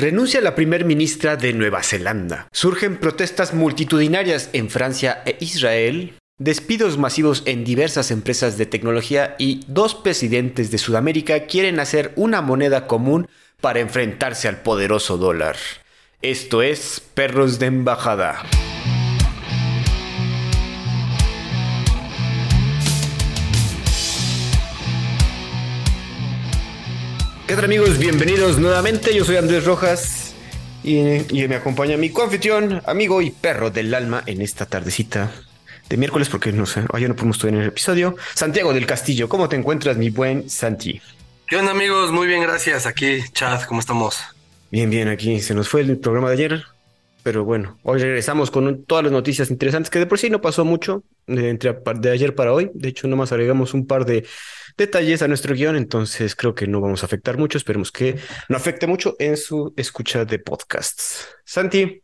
[0.00, 2.46] Renuncia la primer ministra de Nueva Zelanda.
[2.52, 6.14] Surgen protestas multitudinarias en Francia e Israel.
[6.38, 12.42] Despidos masivos en diversas empresas de tecnología y dos presidentes de Sudamérica quieren hacer una
[12.42, 13.26] moneda común
[13.60, 15.56] para enfrentarse al poderoso dólar.
[16.22, 18.44] Esto es Perros de Embajada.
[27.48, 27.96] ¿Qué tal amigos?
[27.98, 29.14] Bienvenidos nuevamente.
[29.14, 30.34] Yo soy Andrés Rojas
[30.84, 31.00] y,
[31.48, 35.32] me acompaña mi coanfitrión, amigo y perro del alma en esta tardecita
[35.88, 38.16] de miércoles porque no sé, ayer no pudimos en el episodio.
[38.34, 41.00] Santiago del Castillo, ¿cómo te encuentras mi buen Santi?
[41.46, 42.12] ¿Qué onda amigos?
[42.12, 42.84] Muy bien, gracias.
[42.84, 44.20] Aquí, Chad, ¿cómo estamos?
[44.70, 46.62] Bien, bien, aquí se nos fue el programa de ayer,
[47.22, 50.66] pero bueno, hoy regresamos con todas las noticias interesantes que de por sí no pasó
[50.66, 52.70] mucho de, entre, de ayer para hoy.
[52.74, 54.26] De hecho, nomás agregamos un par de
[54.78, 57.58] detalles a nuestro guion, entonces creo que no vamos a afectar mucho.
[57.58, 58.18] Esperemos que
[58.48, 61.28] no afecte mucho en su escucha de podcasts.
[61.44, 62.02] Santi,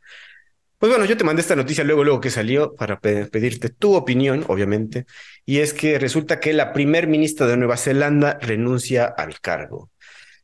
[0.78, 4.45] pues bueno, yo te mandé esta noticia luego, luego que salió para pedirte tu opinión,
[4.48, 5.06] obviamente,
[5.47, 9.91] y es que resulta que la primer ministra de Nueva Zelanda renuncia al cargo.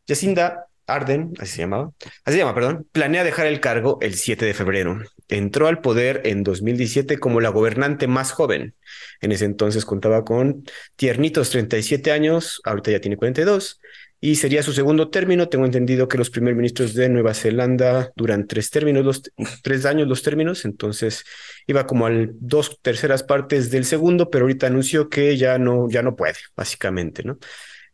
[0.08, 1.92] Jacinda Arden, así se llamaba,
[2.24, 4.98] así se llama, perdón, planea dejar el cargo el 7 de febrero.
[5.28, 8.74] Entró al poder en 2017 como la gobernante más joven.
[9.20, 10.64] En ese entonces contaba con
[10.96, 13.80] tiernitos 37 años, ahorita ya tiene 42,
[14.20, 15.48] y sería su segundo término.
[15.48, 19.22] Tengo entendido que los primeros ministros de Nueva Zelanda duran tres términos, los,
[19.62, 21.24] tres años los términos, entonces
[21.66, 26.02] iba como al dos terceras partes del segundo, pero ahorita anunció que ya no, ya
[26.02, 27.38] no puede, básicamente, ¿no?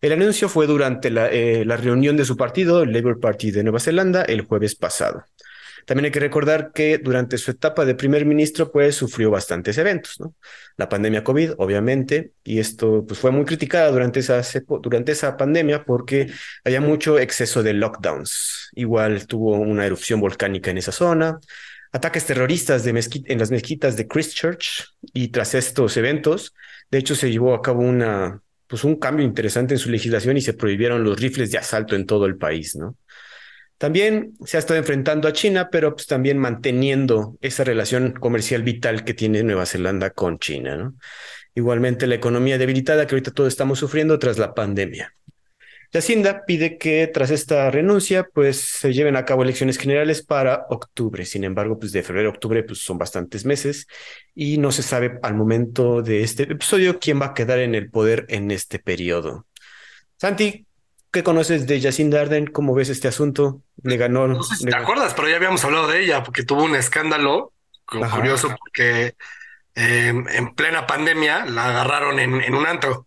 [0.01, 3.63] El anuncio fue durante la, eh, la reunión de su partido, el Labour Party de
[3.63, 5.25] Nueva Zelanda, el jueves pasado.
[5.87, 10.19] También hay que recordar que durante su etapa de primer ministro, pues sufrió bastantes eventos,
[10.19, 10.35] ¿no?
[10.77, 14.43] La pandemia COVID, obviamente, y esto pues, fue muy criticada durante esa,
[14.83, 16.27] durante esa pandemia porque
[16.65, 18.71] había mucho exceso de lockdowns.
[18.75, 21.39] Igual tuvo una erupción volcánica en esa zona,
[21.93, 26.53] ataques terroristas en las mezquitas de Christchurch, y tras estos eventos,
[26.91, 30.41] de hecho, se llevó a cabo una, pues, un cambio interesante en su legislación y
[30.41, 32.97] se prohibieron los rifles de asalto en todo el país, ¿no?
[33.79, 39.05] También se ha estado enfrentando a China, pero pues también manteniendo esa relación comercial vital
[39.05, 40.77] que tiene Nueva Zelanda con China.
[40.77, 40.95] ¿no?
[41.55, 45.15] Igualmente la economía debilitada que ahorita todos estamos sufriendo tras la pandemia.
[45.97, 50.67] La Hacienda pide que tras esta renuncia, pues se lleven a cabo elecciones generales para
[50.69, 51.25] octubre.
[51.25, 53.87] Sin embargo, pues de febrero a octubre, pues son bastantes meses
[54.35, 57.89] y no se sabe al momento de este episodio quién va a quedar en el
[57.89, 59.47] poder en este periodo.
[60.19, 60.67] Santi,
[61.11, 62.47] ¿Qué conoces de Jacinda Arden?
[62.47, 63.63] ¿Cómo ves este asunto?
[63.83, 64.29] Le ganó.
[64.29, 67.55] No sé si te acuerdas, pero ya habíamos hablado de ella porque tuvo un escándalo
[67.87, 69.15] curioso porque
[69.75, 73.07] em, en plena pandemia la agarraron en, un antro.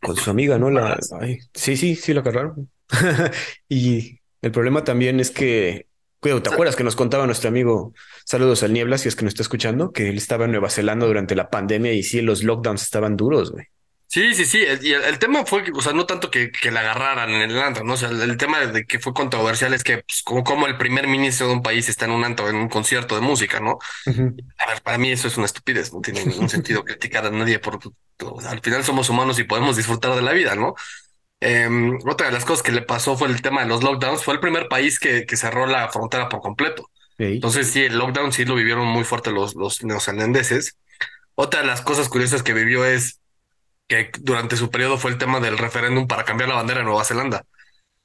[0.00, 0.70] Con su amiga, ¿no?
[0.70, 0.98] La...
[1.54, 2.70] sí, sí, sí, la agarraron.
[3.68, 5.86] y el problema también es que,
[6.20, 7.92] cuidado, ¿te acuerdas que nos contaba nuestro amigo,
[8.24, 11.06] saludos al Niebla, si es que nos está escuchando, que él estaba en Nueva Zelanda
[11.06, 13.66] durante la pandemia y sí, los lockdowns estaban duros, güey.
[14.12, 14.64] Sí, sí, sí.
[14.82, 17.84] y el, tema fue, o sea, no tanto que, que la agarraran en el antro,
[17.84, 17.92] ¿no?
[17.92, 21.06] O sea, el, tema de que fue controversial es que, pues, como, como, el primer
[21.06, 23.78] ministro de un país está en un antro, en un concierto de música, ¿no?
[24.58, 27.60] A ver, para mí eso es una estupidez, no tiene ningún sentido criticar a nadie
[27.60, 27.78] por,
[28.48, 30.74] al final somos humanos y podemos disfrutar de la vida, ¿no?
[31.38, 34.24] Em, otra de las cosas que le pasó fue el tema de los lockdowns.
[34.24, 36.90] Fue el primer país que, que cerró la frontera por completo.
[37.16, 40.78] Entonces, sí, el lockdown sí lo vivieron muy fuerte los, los neozelandeses.
[41.36, 43.19] Otra de las cosas curiosas que vivió es
[43.90, 47.04] que durante su periodo fue el tema del referéndum para cambiar la bandera de Nueva
[47.04, 47.44] Zelanda.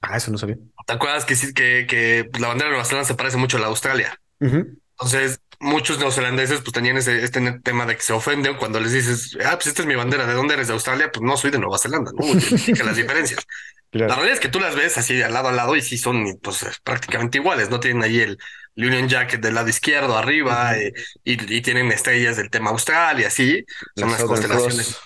[0.01, 0.57] Ah, eso no sabía.
[0.88, 3.69] ¿Te acuerdas que que, la bandera de Nueva Zelanda se parece mucho a la de
[3.69, 4.19] Australia?
[4.40, 9.38] Entonces, muchos neozelandeses pues tenían ese, este tema de que se ofenden cuando les dices,
[9.45, 10.68] ah, pues esta es mi bandera, ¿de dónde eres?
[10.68, 11.12] ¿De Australia?
[11.13, 12.25] Pues no, soy de Nueva Zelanda, ¿no?
[12.25, 13.45] que las diferencias.
[13.91, 16.38] La realidad es que tú las ves así al lado a lado y sí son
[16.41, 18.38] pues prácticamente iguales, no tienen ahí el
[18.75, 20.91] Union Jack del lado izquierdo arriba eh,
[21.24, 23.63] y, tienen estrellas del tema Australia, así,
[23.95, 24.97] son las, constelaciones.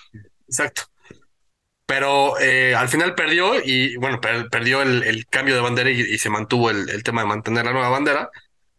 [0.50, 0.82] Exacto.
[1.86, 6.70] Pero eh, al final perdió y bueno, perdió el, cambio de bandera y, se mantuvo
[6.70, 8.30] el, tema de mantener la nueva bandera.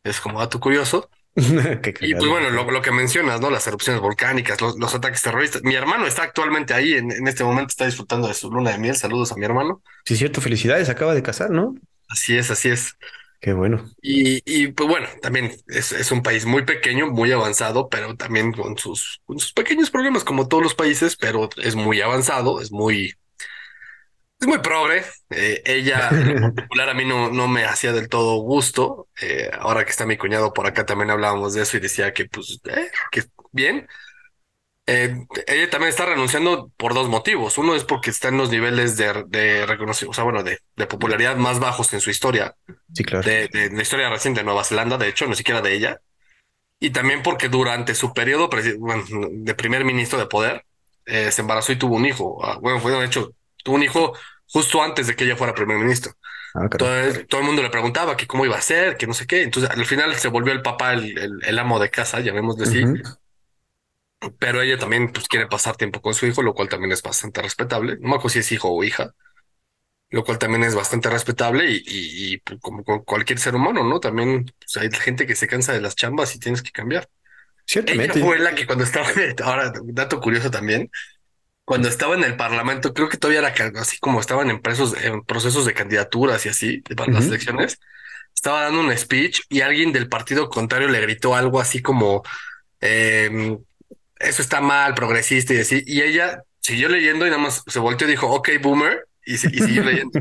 [0.04, 1.10] Es como dato curioso.
[1.36, 3.50] y pues bueno, lo, que mencionas, ¿no?
[3.50, 5.62] Las erupciones volcánicas, los, ataques terroristas.
[5.63, 8.78] Mi hermano está actualmente ahí, en, en, este momento está disfrutando de su luna de
[8.78, 8.96] miel.
[8.96, 9.81] Saludos a mi hermano.
[10.06, 11.75] Sí, cierto, felicidades, acaba de casar, ¿no?
[12.07, 12.98] Así es, así es.
[13.42, 13.84] Qué bueno.
[14.04, 18.52] Y, y pues bueno, también es, es, un país muy pequeño, muy avanzado, pero también
[18.52, 22.72] con sus, con sus pequeños problemas, como todos los países, pero es muy avanzado, es
[22.72, 23.16] muy,
[24.40, 25.04] es muy progre.
[25.32, 29.08] Eh, ella en particular a mí no, no me hacía del todo gusto.
[29.20, 32.26] Eh, ahora que está mi cuñado por acá también hablábamos de eso y decía que
[32.26, 33.88] pues, eh, que bien.
[34.88, 35.16] Eh,
[35.48, 37.57] ella también está renunciando por dos motivos.
[37.57, 40.88] Uno es porque está en los niveles de, de reconocimiento, o sea, bueno, de, de,
[40.88, 42.56] popularidad más bajos en su historia.
[42.94, 43.28] Sí, claro.
[43.28, 46.01] De, de, la historia reciente de Nueva Zelanda, de hecho, no siquiera de ella.
[46.80, 48.50] Y también porque durante su periodo
[48.80, 50.66] bueno, de primer ministro de poder,
[51.06, 52.44] eh, se embarazó y tuvo un hijo.
[52.44, 54.13] Ah, bueno, fue de hecho, tuvo un hijo
[54.48, 56.13] justo antes de que ella fuera primer ministro.
[56.56, 59.27] Ah, Entonces, todo el mundo le preguntaba que cómo iba a ser, que no sé
[59.27, 59.44] qué.
[59.44, 62.84] Entonces, al final se volvió el papá, el, el, el amo de casa, llamémosle así.
[64.38, 67.42] Pero ella también pues, quiere pasar tiempo con su hijo, lo cual también es bastante
[67.42, 67.98] respetable.
[68.00, 69.14] No me acuerdo si es hijo o hija,
[70.10, 74.00] lo cual también es bastante respetable y, y, pues, como cualquier ser humano, ¿no?
[74.00, 77.10] También pues, hay gente que se cansa de las chambas y tienes que cambiar.
[77.66, 78.20] Ciertamente.
[78.20, 79.08] Ella fue la que cuando estaba,
[79.44, 80.92] ahora, dato curioso también,
[81.64, 85.24] cuando estaba en el Parlamento, creo que todavía era así como estaban en, presos, en
[85.24, 87.80] procesos de candidaturas y así para las elecciones,
[88.36, 92.24] estaba dando un speech y alguien del partido contrario le gritó algo así como
[92.82, 93.58] eh,
[94.24, 95.84] eso está mal, progresista y así.
[95.86, 99.84] Y ella siguió leyendo y nada más se volteó y dijo, ok, boomer, y, siguió
[99.84, 100.20] leyendo.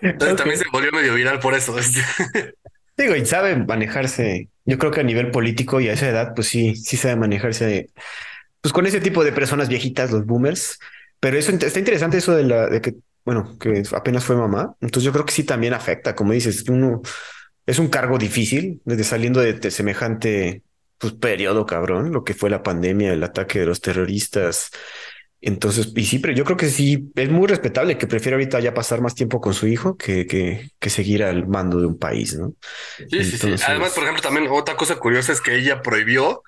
[0.00, 1.74] Entonces también se volvió medio viral por eso.
[2.96, 6.48] Digo, y sabe manejarse, yo creo que a nivel político y a esa edad, pues
[6.48, 7.88] sí, sí sabe manejarse,
[8.60, 10.78] pues con ese tipo de personas viejitas, los boomers.
[11.18, 12.94] Pero eso está interesante eso de la, de que,
[13.24, 14.74] bueno, que apenas fue mamá.
[14.80, 17.02] Entonces yo creo que sí también afecta, como dices, uno
[17.66, 20.62] es un cargo difícil desde saliendo de semejante
[20.98, 24.70] pues, periodo cabrón, lo que fue la pandemia, el ataque de los terroristas.
[25.40, 28.72] Entonces, y sí, pero yo creo que sí, es muy respetable que prefiera ahorita ya
[28.72, 32.34] pasar más tiempo con su hijo que, que, que seguir al mando de un país,
[32.34, 32.54] ¿no?
[33.10, 33.54] Sí, sí, sí.
[33.66, 36.42] Además, por ejemplo, también otra cosa curiosa es que ella prohibió,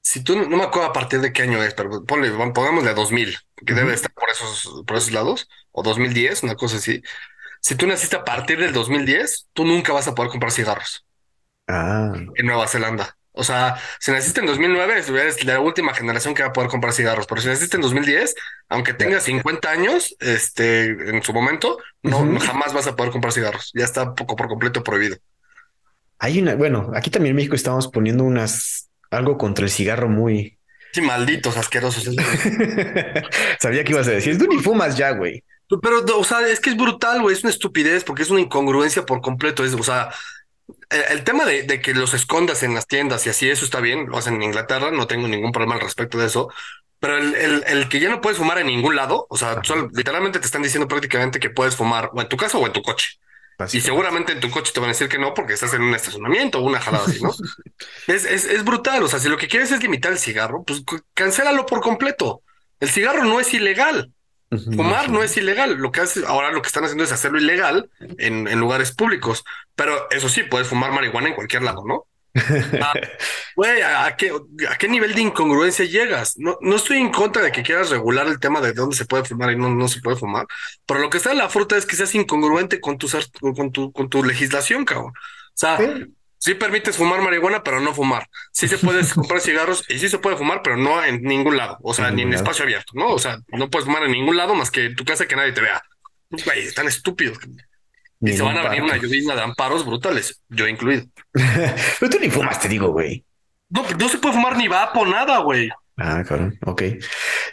[0.00, 2.94] si tú, no me acuerdo a partir de qué año es, pero ponle, pongámosle a
[2.94, 3.36] 2000,
[3.66, 7.02] que debe estar por esos, por esos lados, o 2010, una cosa así.
[7.60, 11.04] Si tú naciste a partir del 2010, tú nunca vas a poder comprar cigarros.
[11.66, 12.12] Ah.
[12.36, 13.16] En Nueva Zelanda.
[13.32, 16.92] O sea, si naciste en 2009, eres la última generación que va a poder comprar
[16.92, 17.26] cigarros.
[17.26, 18.34] Pero si naciste en 2010,
[18.68, 23.70] aunque tengas 50 años, este, en su momento, no, jamás vas a poder comprar cigarros.
[23.74, 25.16] Ya está poco por completo prohibido.
[26.18, 30.58] Hay una, bueno, aquí también en México estamos poniendo unas, algo contra el cigarro muy.
[30.92, 32.04] Sí, malditos, asquerosos.
[33.60, 35.44] Sabía que ibas a decir, tú ni fumas ya, güey.
[35.82, 39.06] Pero, o sea, es que es brutal, güey, es una estupidez porque es una incongruencia
[39.06, 39.64] por completo.
[39.64, 40.10] Es, o sea,
[40.90, 44.18] el, tema de, que los escondas en las tiendas y así, eso está bien, lo
[44.18, 46.50] hacen en Inglaterra, no tengo ningún problema al respecto de eso.
[46.98, 49.62] Pero el, el, que ya no puedes fumar en ningún lado, o sea,
[49.92, 52.82] literalmente te están diciendo prácticamente que puedes fumar o en tu casa o en tu
[52.82, 53.18] coche.
[53.72, 55.94] Y seguramente en tu coche te van a decir que no porque estás en un
[55.94, 57.30] estacionamiento o una jalada así, ¿no?
[58.06, 59.02] es, es, es brutal.
[59.02, 60.82] O sea, si lo que quieres es limitar el cigarro, pues
[61.14, 62.42] cancélalo por completo.
[62.78, 64.12] El cigarro no es ilegal.
[64.50, 65.74] Fumar no es ilegal.
[65.76, 69.44] Lo que hace ahora lo que están haciendo es hacerlo ilegal en, en lugares públicos.
[69.74, 72.06] Pero eso sí, puedes fumar marihuana en cualquier lado, ¿no?
[72.80, 74.32] Ah, ¿a, qué,
[74.68, 76.34] ¿a qué nivel de incongruencia llegas?
[76.38, 79.24] No, no estoy en contra de que quieras regular el tema de dónde se puede
[79.24, 80.46] fumar y no, no se puede fumar.
[80.86, 83.08] Pero lo que está en la fruta es que seas incongruente con tu,
[83.54, 85.12] con tu, con tu legislación, cabrón.
[85.12, 86.14] O sea, Sí
[86.54, 88.28] permites fumar marihuana, pero no fumar.
[88.52, 91.78] Sí se puede comprar cigarros y sí se puede fumar, pero no en ningún lado.
[91.82, 93.08] O sea, ni en espacio abierto, ¿no?
[93.10, 95.52] O sea, no puedes fumar en ningún lado más que en tu casa que nadie
[95.52, 95.82] te vea.
[96.30, 97.38] Güey, están estúpidos.
[98.20, 101.04] y se van a venir una lluvia de amparos brutales, yo incluido.
[101.32, 103.24] pero tú ni fumas, te digo, güey.
[103.68, 105.68] No, no se puede fumar ni vapo, nada, güey.
[105.96, 106.82] Ah, cabrón, ok.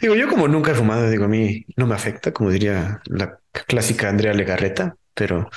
[0.00, 3.38] Digo, yo como nunca he fumado, digo, a mí no me afecta, como diría la
[3.66, 5.50] clásica Andrea Legarreta pero,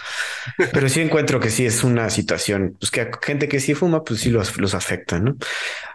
[0.74, 4.04] pero sí encuentro que sí es una situación, pues que a gente que sí fuma,
[4.04, 5.38] pues sí los, los afecta, ¿no?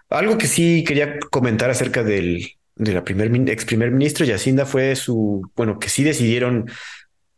[0.08, 4.94] Algo que sí quería comentar acerca del, de la primer, ex primer ministro Yacinda fue
[4.94, 6.70] su, bueno, que sí decidieron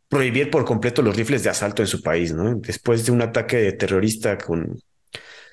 [0.09, 2.57] prohibir por completo los rifles de asalto en su país, ¿no?
[2.57, 4.79] Después de un ataque terrorista con,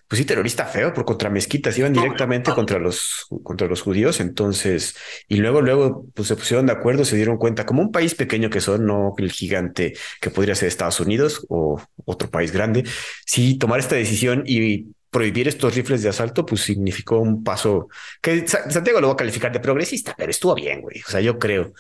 [0.08, 4.96] pues sí, terrorista feo por contra mezquitas, iban directamente contra los, contra los judíos, entonces,
[5.28, 8.50] y luego, luego, pues se pusieron de acuerdo, se dieron cuenta, como un país pequeño
[8.50, 12.84] que son, no el gigante que podría ser Estados Unidos o otro país grande,
[13.26, 17.88] sí, tomar esta decisión y prohibir estos rifles de asalto, pues significó un paso
[18.22, 21.40] que Santiago lo va a calificar de progresista, pero estuvo bien, güey, o sea, yo
[21.40, 21.74] creo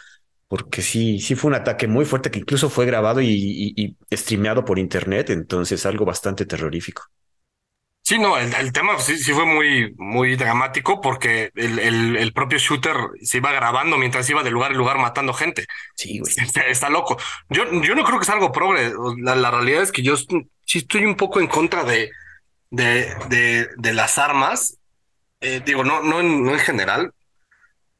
[0.47, 4.17] porque sí, sí fue un ataque muy fuerte que incluso fue grabado y, y, y
[4.17, 7.03] streameado por internet, entonces algo bastante terrorífico.
[8.07, 12.59] Sí, no, el, tema sí, sí, fue muy, muy dramático porque el, el, el, propio
[12.59, 15.65] shooter se iba grabando mientras iba de lugar en lugar matando gente.
[15.95, 16.31] Sí, güey.
[16.69, 17.17] Está, loco.
[17.49, 18.93] Yo, yo no creo que sea algo progre.
[19.17, 22.11] La, la, realidad es que yo sí estoy un poco en contra de,
[22.69, 24.77] de, de, de las armas.
[25.41, 27.11] Eh, digo, no, no, en, no en general.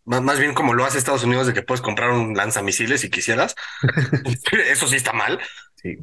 [0.03, 3.09] Más, más bien como lo hace Estados Unidos de que puedes comprar un lanzamisiles si
[3.09, 3.55] quisieras.
[4.69, 5.41] Eso sí está mal.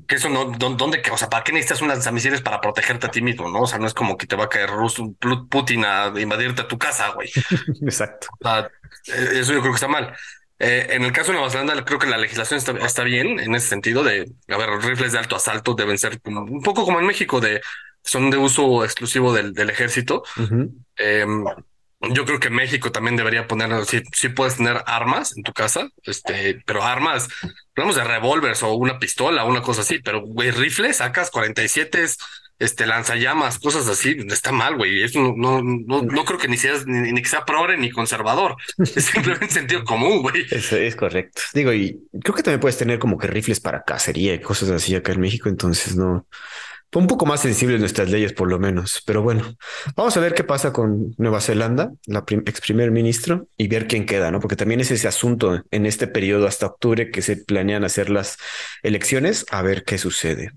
[0.07, 3.21] Que eso no, ¿dónde, o sea, ¿para qué necesitas unas lanzamisiles para protegerte a ti
[3.21, 3.62] mismo, no?
[3.62, 5.12] O sea, no es como que te va a caer Ruso,
[5.51, 7.29] Putin a invadirte a tu casa, güey.
[7.83, 8.29] Exacto.
[8.39, 8.71] O sea,
[9.07, 10.15] e, eso yo creo que está mal.
[10.59, 13.55] Eh, en el caso de Nueva Zelanda, creo que la legislación está, está, bien en
[13.57, 17.07] ese sentido de, a ver, rifles de alto asalto deben ser un poco como en
[17.07, 17.61] México, de
[18.05, 20.23] son de uso exclusivo del, del ejército.
[22.11, 25.88] Yo creo que México también debería poner, si, si puedes tener armas en tu casa,
[26.02, 27.28] este, pero armas,
[27.76, 32.06] hablamos de revólveres o una pistola, una cosa así, pero güey, rifles, sacas 47,
[32.59, 35.02] este, lanzallamas, cosas así, está mal, güey.
[35.02, 38.56] Eso no, no, no, creo que ni sea, ni, ni que sea progre ni conservador.
[38.78, 40.47] Es simplemente sentido común, güey.
[40.50, 41.42] Eso es correcto.
[41.54, 44.94] Digo, y creo que también puedes tener como que rifles para cacería y cosas así
[44.94, 46.26] acá en México, entonces no,
[47.00, 49.02] un poco más sensibles nuestras leyes, por lo menos.
[49.06, 49.56] Pero bueno,
[49.96, 54.04] vamos a ver qué pasa con Nueva Zelanda, la ex primer ministro, y ver quién
[54.04, 54.40] queda, ¿no?
[54.40, 58.37] Porque también es ese asunto en este periodo hasta octubre que se planean hacer las
[58.82, 60.52] elecciones, a ver qué sucede.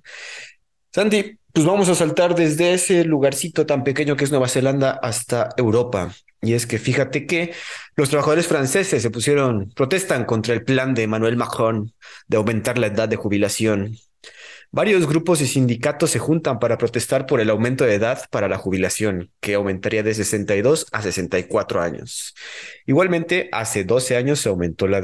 [0.91, 5.49] Sandy, pues vamos a saltar desde ese lugarcito tan pequeño que es Nueva Zelanda hasta
[5.55, 6.13] Europa.
[6.41, 7.53] Y es que fíjate que
[7.95, 11.93] los trabajadores franceses se pusieron, protestan contra el plan de Emmanuel Macron
[12.27, 13.97] de aumentar la edad de jubilación
[14.71, 18.57] Varios grupos y sindicatos se juntan para protestar por el aumento de edad para la
[18.57, 22.35] jubilación, que aumentaría de 62 a 64 años.
[22.85, 24.99] Igualmente, hace 12 años se aumentó la,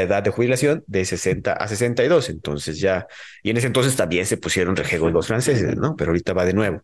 [0.00, 3.06] edad de jubilación de 60 a 62, entonces ya,
[3.42, 5.96] y en ese entonces también se pusieron rejegos los franceses, ¿no?
[5.96, 6.82] Pero ahorita va de nuevo.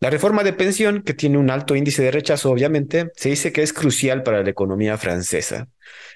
[0.00, 3.62] La reforma de pensión, que tiene un alto índice de rechazo, obviamente, se dice que
[3.62, 5.68] es crucial para la economía francesa.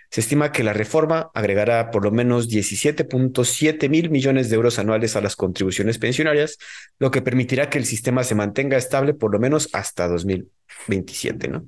[0.09, 5.17] Se estima que la reforma agregará por lo menos 17.7 mil millones de euros anuales
[5.17, 6.59] a las contribuciones pensionarias,
[7.01, 11.49] lo que permitirá que el sistema se mantenga estable por lo menos hasta 2027.
[11.49, 11.67] ¿no?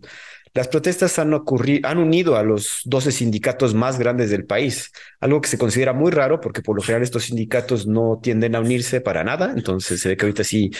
[0.52, 1.34] Las protestas han,
[1.82, 6.12] han unido a los 12 sindicatos más grandes del país, algo que se considera muy
[6.12, 9.52] raro porque por lo general estos sindicatos no tienden a unirse para nada.
[9.56, 10.70] Entonces se ve que ahorita sí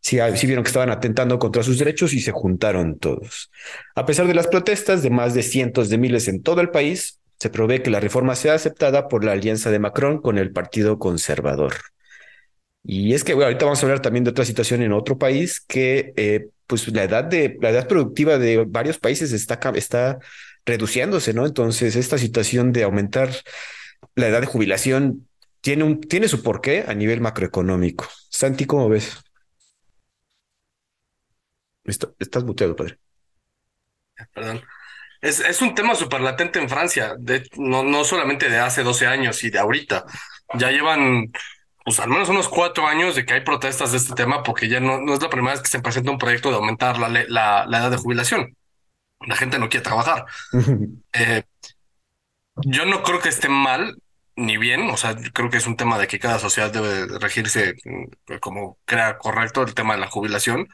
[0.00, 3.50] sí, vieron que estaban atentando contra sus derechos y se juntaron todos.
[3.94, 7.20] A pesar de las protestas de más de cientos de miles en todo el país,
[7.38, 10.98] se prevé que la reforma sea aceptada por la alianza de Macron con el Partido
[10.98, 11.74] Conservador.
[12.82, 15.60] Y es que bueno, ahorita vamos a hablar también de otra situación en otro país
[15.60, 20.18] que eh, pues la edad de la edad productiva de varios países está, está
[20.64, 21.46] reduciéndose, ¿no?
[21.46, 23.30] Entonces, esta situación de aumentar
[24.14, 25.28] la edad de jubilación
[25.60, 28.06] tiene, un, tiene su porqué a nivel macroeconómico.
[28.30, 29.18] Santi, ¿cómo ves?
[31.84, 32.98] Estás muteado, padre.
[34.32, 34.62] Perdón.
[35.20, 39.06] Es, es un tema súper latente en Francia, de, no, no solamente de hace 12
[39.06, 40.04] años y de ahorita.
[40.54, 41.30] Ya llevan
[41.84, 44.80] pues al menos unos cuatro años de que hay protestas de este tema, porque ya
[44.80, 47.66] no, no es la primera vez que se presenta un proyecto de aumentar la, la,
[47.66, 48.56] la edad de jubilación.
[49.26, 50.24] La gente no quiere trabajar.
[51.12, 51.42] eh,
[52.64, 53.96] yo no creo que esté mal
[54.36, 57.74] ni bien, o sea, creo que es un tema de que cada sociedad debe regirse
[57.84, 60.66] mm, como crea correcto el tema de la jubilación.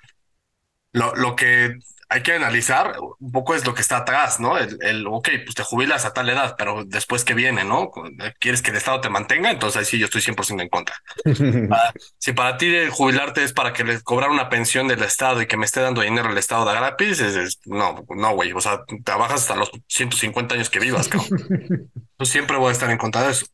[0.96, 4.56] Lo, lo que hay que analizar un poco es lo que está atrás, ¿no?
[4.56, 7.90] El, el, ok, pues te jubilas a tal edad, pero después que viene, ¿no?
[8.38, 9.50] ¿Quieres que el Estado te mantenga?
[9.50, 10.96] Entonces ahí sí yo estoy 100% en contra.
[12.18, 15.58] si para ti jubilarte es para que le cobrar una pensión del Estado y que
[15.58, 19.42] me esté dando dinero el Estado de gratis, es, no, no, güey, o sea, trabajas
[19.42, 21.28] hasta los 150 años que vivas, cabrón.
[22.18, 23.46] yo siempre voy a estar en contra de eso.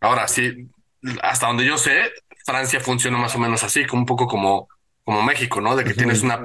[0.00, 0.68] Ahora, sí,
[1.22, 2.10] hasta donde yo sé,
[2.44, 4.68] Francia funciona más o menos así, como un poco como
[5.04, 5.76] como México, ¿no?
[5.76, 6.40] De que tienes una,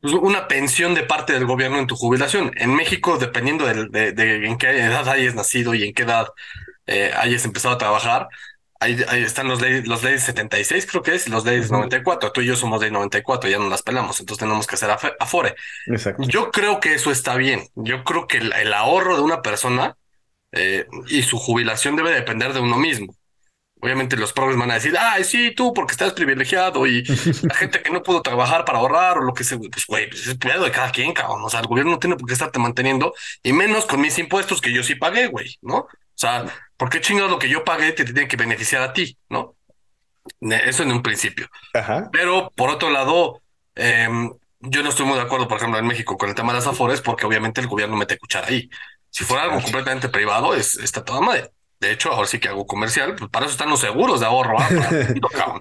[0.00, 2.52] pues, una pensión de parte del gobierno en tu jubilación.
[2.56, 6.28] En México, dependiendo de, de, en qué edad hayas nacido y en qué edad
[6.86, 8.28] eh, hayas empezado a trabajar,
[8.80, 12.32] ahí, están los leyes, los leyes 76, creo que es, y los leyes 94.
[12.32, 15.54] Tú y yo somos de 94, ya no las pelamos, entonces tenemos que hacer afore.
[15.86, 16.22] Exacto.
[16.26, 17.68] Yo creo que eso está bien.
[17.74, 19.96] Yo creo que el, ahorro de una persona
[20.52, 23.14] eh, y su jubilación debe depender de uno mismo.
[23.80, 27.82] Obviamente los progres van a decir, ay, sí, tú porque estás privilegiado y la gente
[27.82, 30.64] que no pudo trabajar para ahorrar o lo que sea, pues güey, pues es pedo
[30.64, 31.42] de cada quien, cabrón.
[31.44, 34.60] O sea, el gobierno no tiene por qué estarte manteniendo y menos con mis impuestos
[34.60, 35.76] que yo sí pagué, güey, ¿no?
[35.78, 36.44] O sea,
[36.76, 39.54] ¿por qué chingados lo que yo pagué te tiene que beneficiar a ti, no?
[40.40, 41.48] Eso en un principio.
[41.74, 42.08] Ajá.
[42.12, 43.40] Pero por otro lado,
[43.74, 46.58] em, yo no estoy muy de acuerdo, por ejemplo, en México con el tema de
[46.58, 48.68] las afores, porque obviamente el gobierno mete cuchara ahí.
[49.10, 51.50] Si fuera algo completamente privado, es, está toda madre.
[51.80, 54.56] De hecho, ahora sí que hago comercial, pues para eso están los seguros de ahorro.
[54.58, 54.68] ¿ah?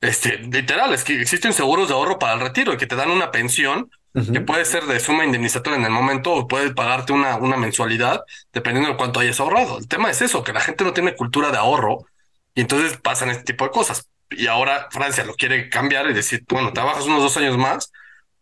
[0.00, 3.10] este, literal, es que existen seguros de ahorro para el retiro y que te dan
[3.10, 3.90] una pensión
[4.32, 8.22] que puede ser de suma indemnizatoria en el momento o puede pagarte una, una mensualidad
[8.52, 9.78] dependiendo de cuánto hayas ahorrado.
[9.78, 12.06] El tema es eso, que la gente no tiene cultura de ahorro
[12.54, 14.08] y entonces pasan este tipo de cosas.
[14.30, 17.90] Y ahora Francia lo quiere cambiar y decir, bueno, trabajas unos dos años más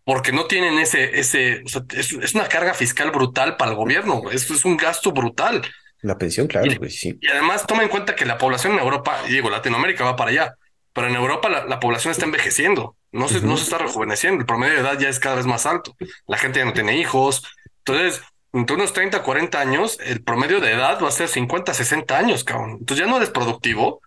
[0.04, 4.22] porque no tienen ese, ese, es, una carga fiscal brutal para el gobierno.
[4.30, 5.62] Esto es un gasto brutal.
[6.02, 7.18] La pensión, claro, y, sí.
[7.20, 10.30] Y además toma en cuenta que la población en Europa, y digo, Latinoamérica va para
[10.30, 10.54] allá,
[10.92, 14.74] pero en Europa la, población está envejeciendo, no se, no se está rejuveneciendo, el promedio
[14.74, 17.42] de edad ya es cada vez más alto, la gente ya no tiene hijos,
[17.84, 22.16] entonces, entre unos 30, 40 años, el promedio de edad va a ser 50, 60
[22.16, 22.76] años, cabrón.
[22.80, 24.00] Entonces ya no eres productivo,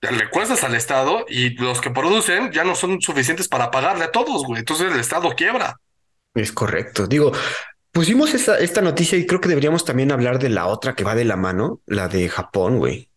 [0.00, 4.12] le cuestas al Estado y los que producen ya no son suficientes para pagarle a
[4.12, 4.60] todos, güey.
[4.60, 5.80] Entonces el Estado quiebra.
[6.34, 7.06] Es correcto.
[7.06, 7.32] Digo,
[7.96, 11.14] pusimos esta, esta noticia y creo que deberíamos también hablar de la otra que va
[11.14, 13.08] de la mano, la de Japón, güey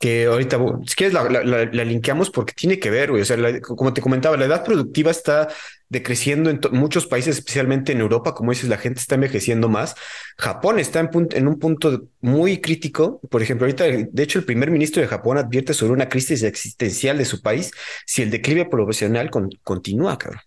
[0.00, 3.22] que ahorita, si quieres, la, la, la, linkeamos porque tiene que ver, güey.
[3.22, 5.46] O sea, como te comentaba, la edad productiva está
[5.88, 9.94] decreciendo en muchos países, especialmente en Europa, como dices, la gente está envejeciendo más.
[10.36, 13.20] Japón está en, en, un punto muy crítico.
[13.30, 17.16] Por ejemplo, ahorita, de hecho, el primer ministro de Japón advierte sobre una crisis existencial
[17.16, 17.70] de su país
[18.04, 19.30] si el declive profesional
[19.62, 20.42] continúa, cabrón.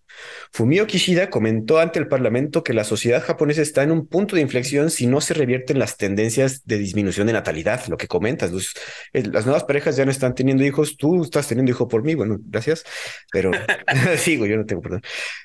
[0.52, 4.42] Fumio Kishida comentó ante el Parlamento que la sociedad japonesa está en un punto de
[4.42, 8.52] inflexión si no se revierten las tendencias de disminución de natalidad, lo que comentas.
[9.14, 12.38] las nuevas parejas ya no están teniendo hijos, tú estás teniendo hijo por mí, bueno,
[12.42, 12.84] gracias,
[13.32, 13.52] pero
[14.18, 15.02] sigo, yo no tengo perdón.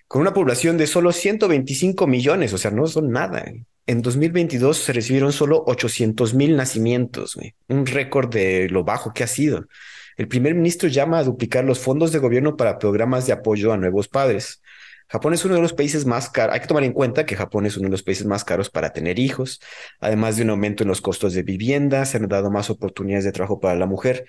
[0.07, 3.45] Con una población de solo 125 millones, o sea, no son nada.
[3.87, 9.27] En 2022 se recibieron solo 800 mil nacimientos, un récord de lo bajo que ha
[9.27, 9.67] sido.
[10.21, 13.79] El primer ministro llama a duplicar los fondos de gobierno para programas de apoyo a
[13.79, 14.61] nuevos padres.
[15.09, 16.55] Japón es uno de los países más caros.
[16.55, 18.93] Hay que tomar en cuenta que Japón es uno de los países más caros para
[18.93, 19.63] tener hijos,
[19.99, 23.33] además de un aumento en los costos de vivienda, se han dado más oportunidades de
[23.33, 24.27] trabajo para la mujer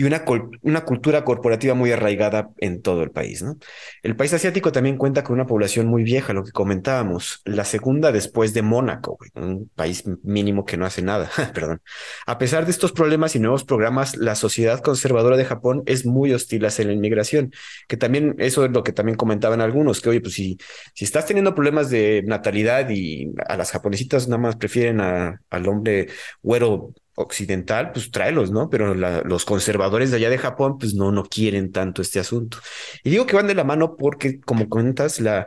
[0.00, 0.24] y una,
[0.62, 3.42] una cultura corporativa muy arraigada en todo el país.
[3.42, 3.58] ¿no?
[4.02, 8.10] El país asiático también cuenta con una población muy vieja, lo que comentábamos, la segunda
[8.10, 11.82] después de Mónaco, un país mínimo que no hace nada, perdón.
[12.26, 16.32] A pesar de estos problemas y nuevos programas, la sociedad conservadora de Japón es muy
[16.32, 17.52] hostil hacia la inmigración,
[17.86, 20.56] que también eso es lo que también comentaban algunos, que oye, pues si,
[20.94, 26.08] si estás teniendo problemas de natalidad y a las japonesitas nada más prefieren al hombre
[26.40, 28.68] güero occidental, pues tráelos, ¿no?
[28.70, 32.58] Pero los conservadores de allá de Japón, pues no, no quieren tanto este asunto.
[33.04, 35.46] Y digo que van de la mano porque, como cuentas, la,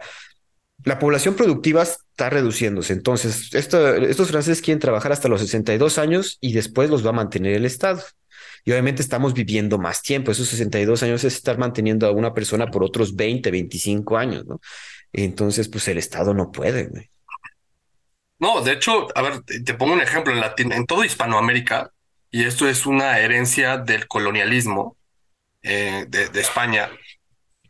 [0.83, 2.93] la población productiva está reduciéndose.
[2.93, 7.53] Entonces, estos franceses quieren trabajar hasta los 62 años y después los va a mantener
[7.53, 8.01] el Estado.
[8.65, 10.31] Y obviamente estamos viviendo más tiempo.
[10.31, 14.61] Esos 62 años es estar manteniendo a una persona por otros 20, 25 años, ¿no?
[15.11, 17.09] Entonces, pues el Estado no puede, güey.
[18.43, 21.93] No, de hecho, a ver, te pongo un ejemplo, en, en todo Hispanoamérica,
[22.29, 24.97] y esto es una herencia del colonialismo
[25.61, 26.89] eh, de, España,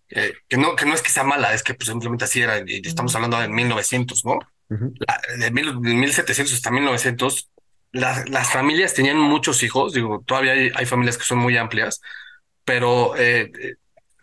[0.10, 2.58] eh, que, no, que no es que sea mala, es que pues, simplemente así era,
[2.66, 4.40] y estamos hablando de 1900, ¿no?
[4.68, 7.52] de, 1700 hasta 1900,
[7.92, 12.02] las familias tenían muchos hijos, digo, todavía hay, familias que son muy amplias,
[12.66, 13.52] pero, eh,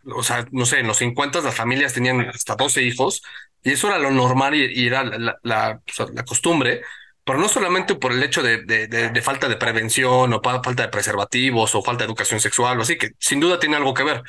[0.05, 3.23] o sea, no sé, en los 50 las familias tenían hasta 12 hijos,
[3.63, 5.81] y eso era lo normal y, era la, la,
[6.27, 6.83] costumbre,
[7.25, 11.75] pero no solamente por el hecho de, de, falta de prevención o falta de preservativos
[11.75, 14.23] o falta de educación sexual o así, que sin duda tiene algo que ver.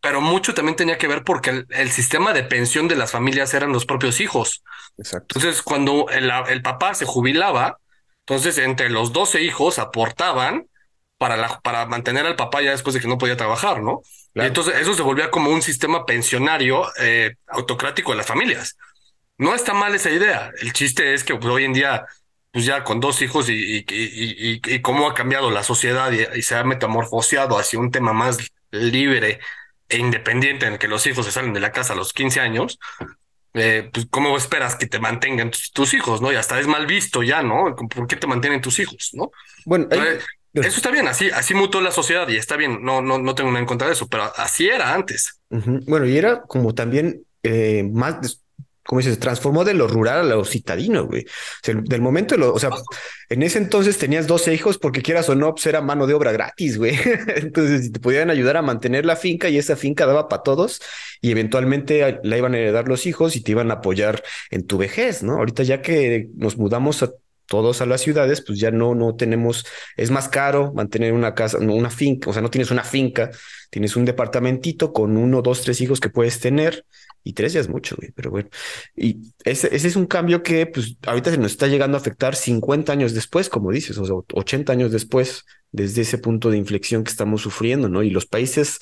[0.00, 3.72] Pero mucho también tenía que ver porque el, sistema de pensión de las familias eran
[3.72, 4.62] los propios hijos.
[4.96, 5.38] Exacto.
[5.38, 7.78] Entonces, cuando el, el papá se jubilaba,
[8.20, 10.66] entonces entre los 12 hijos aportaban
[11.18, 14.02] para, la, para mantener al papá ya después de que no podía trabajar, ¿no?
[14.36, 18.76] Y entonces eso se volvía como un sistema pensionario eh, autocrático de las familias.
[19.38, 20.52] No está mal esa idea.
[20.60, 22.04] El chiste es que pues, hoy en día,
[22.52, 26.42] pues ya con dos hijos y, y, y, y cómo ha cambiado la sociedad y,
[26.42, 28.36] se ha metamorfoseado hacia un tema más
[28.70, 29.40] libre
[29.88, 32.40] e independiente en el que los hijos se salen de la casa a los 15
[32.40, 32.78] años,
[33.54, 36.30] eh, pues cómo esperas que te mantengan tus, hijos, ¿no?
[36.30, 37.74] Y hasta es mal visto ya, ¿no?
[37.74, 39.30] ¿Por qué te mantienen tus hijos, ¿no?
[39.64, 39.88] Bueno,
[40.60, 43.50] eso está bien, así, así mutó la sociedad y está bien, no, no, no tengo
[43.50, 45.40] nada en contra de eso, pero así era antes.
[45.50, 48.42] Bueno, y era como también eh, más,
[48.84, 51.26] como dices, transformó de lo rural a lo citadino, güey.
[51.64, 52.70] del momento, de lo, o sea,
[53.28, 56.32] en ese entonces tenías 12 hijos porque quieras o no, pues era mano de obra
[56.32, 56.96] gratis, güey.
[57.36, 60.80] entonces te podían ayudar a mantener la finca y esa finca daba para todos
[61.20, 64.78] y eventualmente la iban a heredar los hijos y te iban a apoyar en tu
[64.78, 65.34] vejez, ¿no?
[65.34, 67.10] Ahorita ya que nos mudamos a
[67.46, 69.64] todos a las ciudades, pues ya no, no tenemos,
[69.96, 73.30] es más caro mantener una casa, una finca, o sea, no tienes una finca,
[73.70, 76.84] tienes un departamentito con uno, dos, tres hijos que puedes tener,
[77.22, 78.48] y tres ya es mucho, güey, pero bueno,
[78.94, 82.36] y ese, ese es un cambio que, pues, ahorita se nos está llegando a afectar
[82.36, 87.04] 50 años después, como dices, o sea, 80 años después, desde ese punto de inflexión
[87.04, 88.02] que estamos sufriendo, ¿no?
[88.02, 88.78] Y los países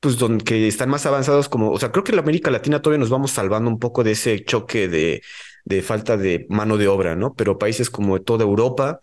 [0.00, 2.80] pues donde que están más avanzados como, o sea, creo que en la América Latina
[2.80, 5.22] todavía nos vamos salvando un poco de ese choque de,
[5.68, 7.34] de falta de mano de obra, ¿no?
[7.34, 8.98] Pero países como toda Europa,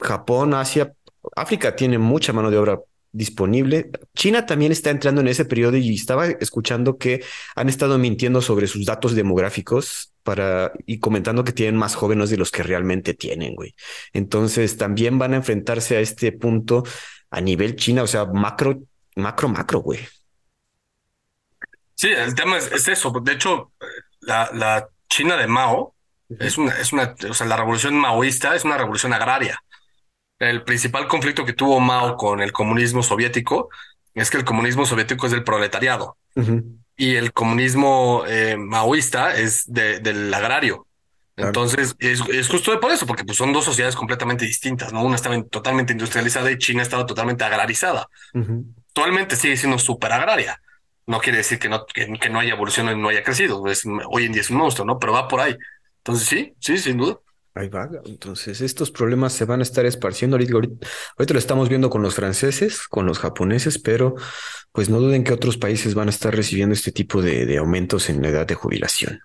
[0.00, 0.94] Japón, Asia,
[1.36, 2.80] África tiene mucha mano de obra
[3.12, 3.90] disponible.
[4.14, 7.22] China también está entrando en ese periodo y estaba escuchando que
[7.54, 12.38] han estado mintiendo sobre sus datos demográficos para y comentando que tienen más jóvenes de
[12.38, 13.74] los que realmente tienen, güey.
[14.14, 16.84] Entonces también van a enfrentarse a este punto
[17.30, 18.80] a nivel China, o sea, macro,
[19.16, 20.00] macro, macro, güey.
[21.94, 23.12] Sí, el tema es, eso.
[23.22, 23.72] De hecho,
[24.20, 25.94] la, la China de Mao
[26.38, 29.62] es una, es una, o sea, la revolución maoísta es una revolución agraria.
[30.38, 33.68] El principal conflicto que tuvo Mao con el comunismo soviético
[34.14, 36.16] es que el comunismo soviético es del proletariado
[36.96, 40.86] y el comunismo eh, maoísta es del agrario.
[41.36, 45.02] Entonces, es, es, justo por eso, porque pues, son dos sociedades completamente distintas, ¿no?
[45.02, 48.08] Una estaba totalmente industrializada y China estaba totalmente agrarizada.
[48.88, 50.60] Actualmente sigue siendo súper agraria.
[51.10, 53.60] No quiere decir que no, que, no haya evolucionado y no haya crecido.
[53.60, 54.96] hoy en día es un monstruo, ¿no?
[54.96, 55.56] Pero va por ahí.
[55.96, 57.18] Entonces, sí, sí, sin duda.
[57.52, 57.90] Ahí va.
[58.04, 60.36] Entonces, estos problemas se van a estar esparciendo.
[60.36, 64.14] Ahorita, ahorita, lo estamos viendo con los franceses, con los japoneses, pero
[64.70, 68.08] pues no duden que otros países van a estar recibiendo este tipo de, de aumentos
[68.08, 69.20] en la edad de jubilación.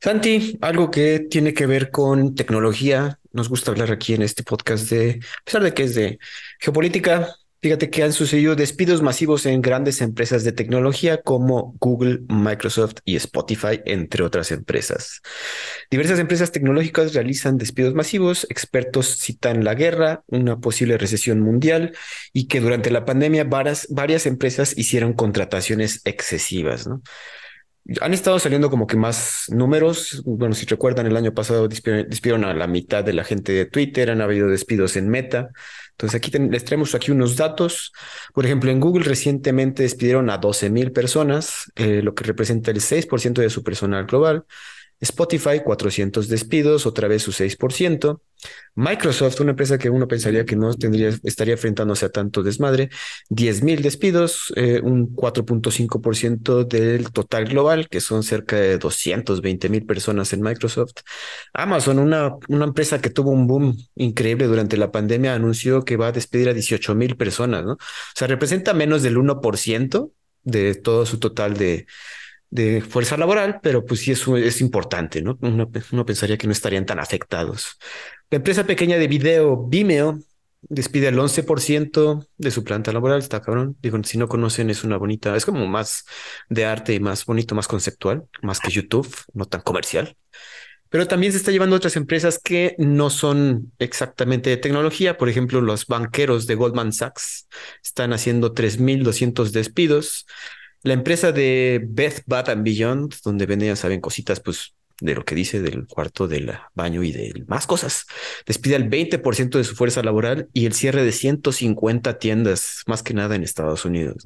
[0.00, 3.20] Santi, algo que tiene que ver con tecnología.
[3.30, 6.18] Nos gusta hablar aquí en este podcast de, a pesar de que es de
[6.58, 12.96] geopolítica, Fíjate que han sucedido despidos masivos en grandes empresas de tecnología como Google, Microsoft
[13.04, 15.20] y Spotify, entre otras empresas.
[15.88, 21.96] Diversas empresas tecnológicas realizan despidos masivos, expertos citan la guerra, una posible recesión mundial
[22.32, 26.88] y que durante la pandemia varias, empresas hicieron contrataciones excesivas.
[28.00, 30.22] Han estado saliendo como que más números.
[30.24, 34.10] Bueno, si recuerdan, el año pasado despidieron a la mitad de la gente de Twitter,
[34.10, 35.50] han habido despidos en Meta.
[35.92, 37.92] Entonces aquí les traemos aquí unos datos.
[38.34, 42.80] Por ejemplo, en Google recientemente despidieron a 12 mil personas, eh, lo que representa el
[42.80, 44.44] 6% de su personal global.
[45.02, 48.20] Spotify, 400 despidos, otra vez su 6%.
[48.76, 52.88] Microsoft, una empresa que uno pensaría que no tendría, estaría enfrentándose a tanto desmadre,
[53.28, 59.84] 10 mil despidos, eh, un 4.5% del total global, que son cerca de 220 mil
[59.86, 61.00] personas en Microsoft.
[61.52, 66.08] Amazon, una, una empresa que tuvo un boom increíble durante la pandemia, anunció que va
[66.08, 67.72] a despedir a 18 mil personas, ¿no?
[67.72, 67.78] O
[68.14, 70.12] sea, representa menos del 1%
[70.44, 71.86] de todo su total de,
[72.52, 75.38] de fuerza laboral, pero pues sí es, es importante, ¿no?
[75.40, 75.70] Uno,
[76.04, 77.78] pensaría que no estarían tan afectados.
[78.30, 80.18] La empresa pequeña de video Vimeo
[80.60, 83.78] despide el 11% de su planta laboral, está cabrón.
[83.80, 86.04] Digo, si no conocen, es una bonita, es como más
[86.50, 90.14] de arte y más bonito, más conceptual, más que YouTube, no tan comercial.
[90.90, 95.16] Pero también se está llevando otras empresas que no son exactamente de tecnología.
[95.16, 97.48] Por ejemplo, los banqueros de Goldman Sachs
[97.82, 100.26] están haciendo 3.200 despidos.
[100.82, 105.24] La empresa de Beth Bath and Beyond, donde ven, ya saben, cositas, pues de lo
[105.24, 108.06] que dice del cuarto del baño y de más cosas.
[108.46, 113.12] Despide el 20% de su fuerza laboral y el cierre de 150 tiendas, más que
[113.12, 114.22] nada en Estados Unidos.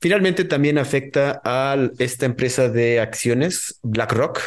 [0.00, 4.40] Finalmente también afecta a esta empresa de acciones, BlackRock,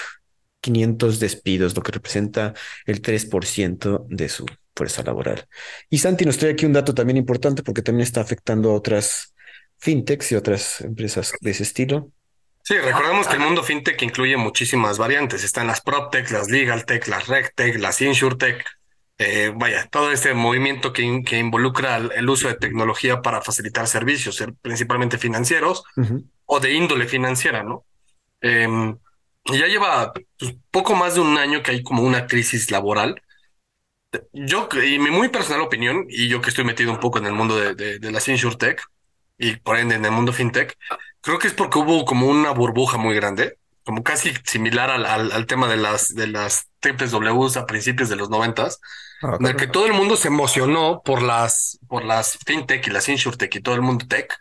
[0.62, 2.54] 500 despidos, lo que representa
[2.86, 5.46] el 3% de su fuerza laboral.
[5.90, 9.36] Y Santi nos trae aquí un dato también importante porque también está afectando a otras
[9.82, 12.12] fintechs y otras empresas de ese estilo.
[12.64, 15.44] Sí, recordemos que el mundo fintech incluye muchísimas variantes.
[15.44, 18.64] Están las PropTech, las LegalTech, las RegTech, las InsurTech.
[19.18, 24.44] Eh, vaya, todo este movimiento que, que involucra el, uso de tecnología para facilitar servicios,
[24.62, 25.84] principalmente financieros
[26.46, 27.86] o de índole financiera, ¿no?
[28.40, 28.98] Em,
[29.46, 33.22] ya lleva pues, poco más de un año que hay como una crisis laboral.
[34.34, 37.34] Yo, y mi muy personal opinión, y yo que estoy metido un poco en el
[37.34, 38.82] mundo de, de, de las InsurTech,
[39.42, 40.78] y por ende en el mundo fintech,
[41.20, 45.46] creo que es porque hubo como una burbuja muy grande, como casi similar al, al,
[45.48, 48.80] tema de las, de las triples Ws a principios de los noventas,
[49.24, 52.92] ah, en el que todo el mundo se emocionó por las, por las fintech y
[52.92, 54.32] las insurtech y todo el mundo tech,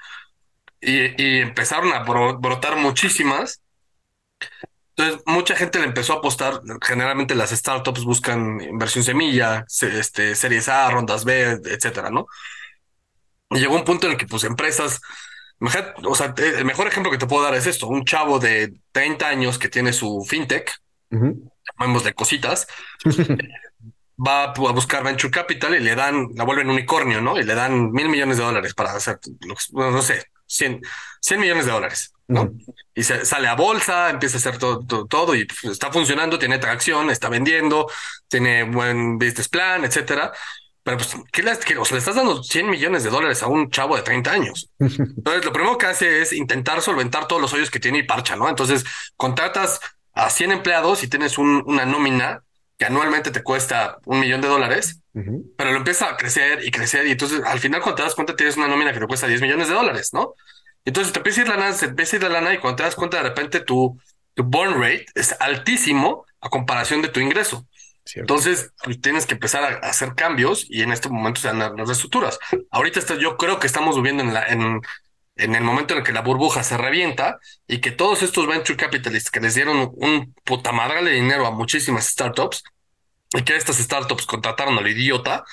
[0.82, 3.62] y, y empezaron a brotar muchísimas.
[4.96, 6.60] Entonces, mucha gente le empezó a apostar.
[6.82, 12.26] Generalmente las startups buscan inversión semilla, este, series A, rondas B, etcétera, ¿no?
[13.58, 15.00] Llegó un punto en el que pues empresas,
[15.60, 19.28] o sea, el mejor ejemplo que te puedo dar es esto, un chavo de 30
[19.28, 20.72] años que tiene su fintech,
[21.10, 21.50] uh
[22.04, 22.66] de cositas,
[24.18, 27.38] va a buscar venture capital y le dan, la vuelven unicornio, ¿no?
[27.38, 29.18] Y le dan mil millones de dólares para hacer,
[29.72, 30.82] no sé, 100,
[31.20, 32.52] 100 millones de dólares, ¿no?
[32.94, 36.58] Y se, sale a bolsa, empieza a hacer todo, todo, y pues, está funcionando, tiene
[36.58, 37.86] tracción, está vendiendo,
[38.28, 40.32] tiene buen business plan, etcétera.
[40.90, 43.70] Pero pues, ¿qué le, o sea, le estás dando 100 millones de dólares a un
[43.70, 44.68] chavo de 30 años.
[44.78, 48.34] Entonces, lo primero que hace es intentar solventar todos los hoyos que tiene y parcha,
[48.34, 48.48] ¿no?
[48.48, 48.84] Entonces,
[49.16, 49.80] contratas
[50.12, 52.42] a 100 empleados y tienes una nómina
[52.76, 55.00] que anualmente te cuesta un millón de dólares,
[55.56, 58.34] pero lo empieza a crecer y crecer y entonces al final cuando te das cuenta
[58.34, 60.34] tienes una nómina que te cuesta 10 millones de dólares, ¿no?
[60.84, 62.76] Entonces te empieza a ir la lana, te empieza a ir la lana y cuando
[62.76, 64.00] te das cuenta de repente tu,
[64.34, 67.66] tu burn rate es altísimo a comparación de tu ingreso.
[68.14, 71.72] Entonces pues, tienes que empezar a hacer cambios y en este momento se dan las
[71.74, 72.38] reestructuras.
[72.70, 74.80] Ahorita yo creo que estamos viviendo en, la, en,
[75.36, 78.76] en el momento en el que la burbuja se revienta y que todos estos venture
[78.76, 82.62] capitalists que les dieron un puta madre de dinero a muchísimas startups
[83.32, 85.44] y que estas startups contrataron a lo idiota,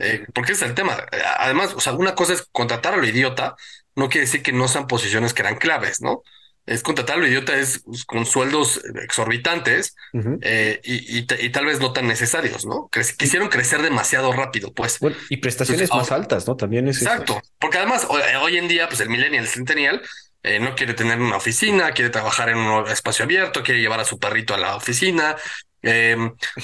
[0.00, 0.96] eh, porque ese es el tema.
[1.38, 3.56] Además, o sea, una cosa es contratar a lo idiota,
[3.96, 6.22] no quiere decir que no sean posiciones que eran claves, ¿no?
[6.66, 9.94] Es contratar a lo idiota es pues, con sueldos exorbitantes
[10.40, 12.88] eh, y, tal vez no tan necesarios, ¿no?
[13.18, 14.98] quisieron crecer demasiado rápido, pues.
[15.28, 16.56] y prestaciones más altas, ¿no?
[16.56, 17.02] También es.
[17.02, 18.06] Exacto, porque además
[18.40, 20.02] hoy, en día, pues el millennial, el centennial,
[20.42, 24.04] eh, no quiere tener una oficina, quiere trabajar en un espacio abierto, quiere llevar a
[24.04, 25.36] su perrito a la oficina,
[25.82, 26.16] eh,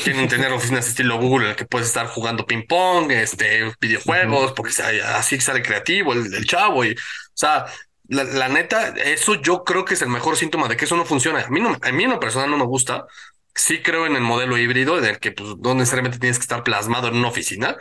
[0.03, 4.53] quieren tener oficinas estilo Google en el que puedes estar jugando ping pong, este, videojuegos,
[4.53, 6.85] porque así sale creativo el, el, chavo.
[6.85, 6.97] Y, o
[7.35, 7.67] sea,
[8.11, 11.41] la, neta, eso yo creo que es el mejor síntoma de que eso no funciona.
[11.41, 13.07] A mí, no, a mí en lo personal no me gusta.
[13.55, 16.65] Sí creo en el modelo híbrido, en el que pues, no necesariamente tienes que estar
[16.65, 17.77] plasmado en una oficina,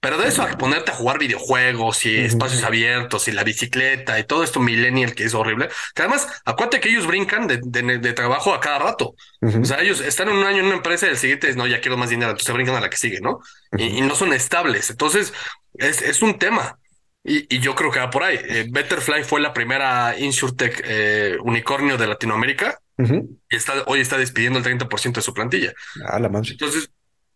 [0.00, 4.24] pero de eso a ponerte a jugar videojuegos y espacios abiertos y la bicicleta y
[4.24, 5.68] todo esto millennial que es horrible.
[5.94, 9.16] Que además, acuérdate que ellos brincan de, de, trabajo a cada rato.
[9.42, 11.66] O sea, ellos están en un año en una empresa y el siguiente es, no,
[11.66, 13.40] ya quiero más dinero, entonces brincan a la que sigue, ¿no?
[13.76, 14.88] y, no son estables.
[14.88, 15.34] Entonces,
[15.74, 16.77] es, es un tema.
[17.24, 18.38] Y, y, yo creo que va por ahí.
[18.42, 24.58] Eh, Betterfly fue la primera InsurTech eh, unicornio de Latinoamérica y está, hoy está despidiendo
[24.58, 25.72] el 30% de su plantilla.
[26.04, 26.50] Ah, la madre.
[26.50, 26.90] Entonces,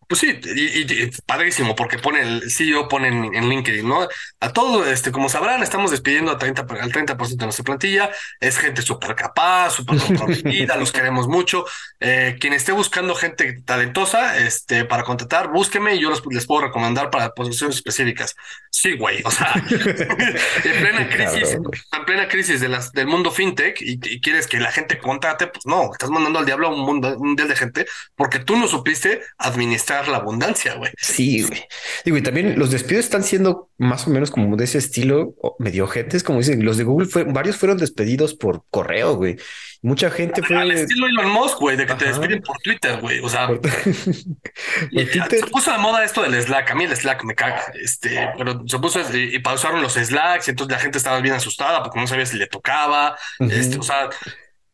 [0.07, 4.07] pues sí, y, padrísimo, porque pone el CEO, pone en, LinkedIn, ¿no?
[4.39, 8.11] A todo, este, como sabrán, estamos despidiendo a 30, al 30% de nuestra plantilla.
[8.39, 11.65] Es gente súper capaz, súper comprometida, los queremos mucho.
[11.99, 17.09] Eh, quien esté buscando gente talentosa, este, para contratar, búsqueme y yo les puedo recomendar
[17.09, 18.35] para posiciones específicas.
[18.69, 23.81] Sí, güey, o sea, en plena crisis, en plena crisis de las, del mundo fintech
[23.81, 27.17] y, quieres que la gente contrate, pues no, estás mandando al diablo a un mundo
[27.19, 27.85] mundial de gente
[28.15, 30.91] porque tú no supiste administrar la abundancia, güey.
[30.97, 31.63] Sí, güey.
[32.05, 35.83] Digo, y también los despidos están siendo más o menos como de ese estilo, medio
[35.83, 39.37] ojetes, como dicen, los de Google fue, varios fueron despedidos por correo, güey.
[39.83, 40.55] Mucha gente fue.
[40.55, 43.19] Al estilo Elon Musk, güey, de que te despiden por Twitter, güey.
[43.19, 43.47] O sea,
[45.29, 46.71] se puso de moda esto del Slack.
[46.71, 47.65] A mí el Slack me caga.
[47.73, 51.83] Este, pero se puso y, pausaron los Slacks, y entonces la gente estaba bien asustada
[51.83, 53.17] porque no sabía si le tocaba.
[53.39, 54.09] Este, o sea,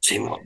[0.09, 0.39] Sí, no,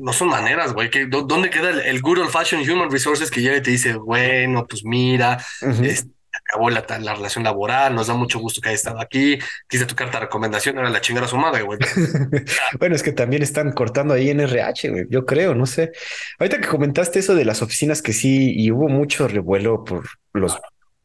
[0.00, 0.88] no, son maneras, güey.
[1.08, 4.84] ¿Dónde queda el, good old fashion human resources que llega y te dice, bueno, pues
[4.84, 5.44] mira,
[5.82, 9.36] este, acabó la, la, relación laboral, nos da mucho gusto que haya estado aquí,
[9.68, 11.80] quise tu carta de recomendación, era la chingada a su madre, güey.
[12.78, 15.90] bueno, es que también están cortando ahí en RH, güey, yo creo, no sé.
[16.38, 20.56] Ahorita que comentaste eso de las oficinas que sí, y hubo mucho revuelo por los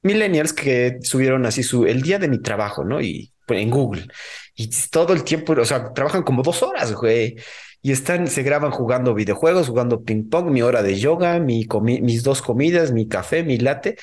[0.04, 3.02] millennials que subieron así su, el día de mi trabajo, ¿no?
[3.02, 4.06] Y pues, en Google.
[4.54, 7.38] Y todo el tiempo, o sea, trabajan como dos horas, güey
[7.84, 12.24] y están, se graban jugando videojuegos, jugando ping pong, mi hora de yoga, mi mis
[12.24, 13.98] dos comidas, mi café, mi latte,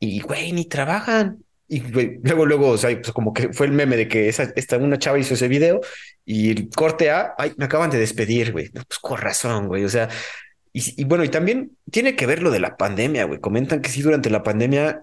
[0.00, 1.44] y güey, ni trabajan.
[1.68, 4.78] Y luego, luego, o sea, pues como que fue el meme de que esa, esta,
[4.78, 5.80] una chava hizo ese video
[6.24, 8.70] y el corte A, ay, me acaban de despedir, güey.
[8.70, 9.84] Pues con razón, güey.
[9.84, 10.08] O sea,
[10.72, 13.38] y, bueno, y también tiene que ver lo de la pandemia, güey.
[13.38, 15.02] Comentan que sí, durante la pandemia,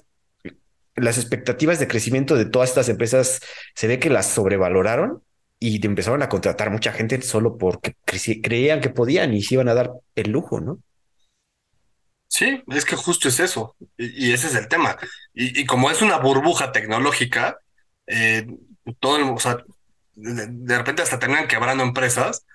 [0.95, 3.41] las expectativas de crecimiento de todas estas empresas
[3.75, 5.21] se ve que las sobrevaloraron
[5.59, 9.73] y empezaron a contratar mucha gente solo porque creían que podían y se iban a
[9.73, 10.79] dar el lujo, ¿no?
[12.27, 14.97] Sí, es que justo es eso, y, ese es el tema.
[15.33, 17.57] Y, como es una burbuja tecnológica,
[18.05, 18.45] eh,
[18.99, 19.57] todo, o sea,
[20.13, 22.45] de, repente hasta terminan quebrando empresas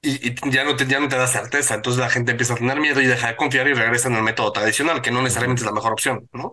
[0.00, 2.80] y, ya, no te, ya no te da certeza, entonces la gente empieza a tener
[2.80, 5.66] miedo y deja de confiar y regresa en el método tradicional, que no necesariamente es
[5.66, 6.52] la mejor opción, ¿no?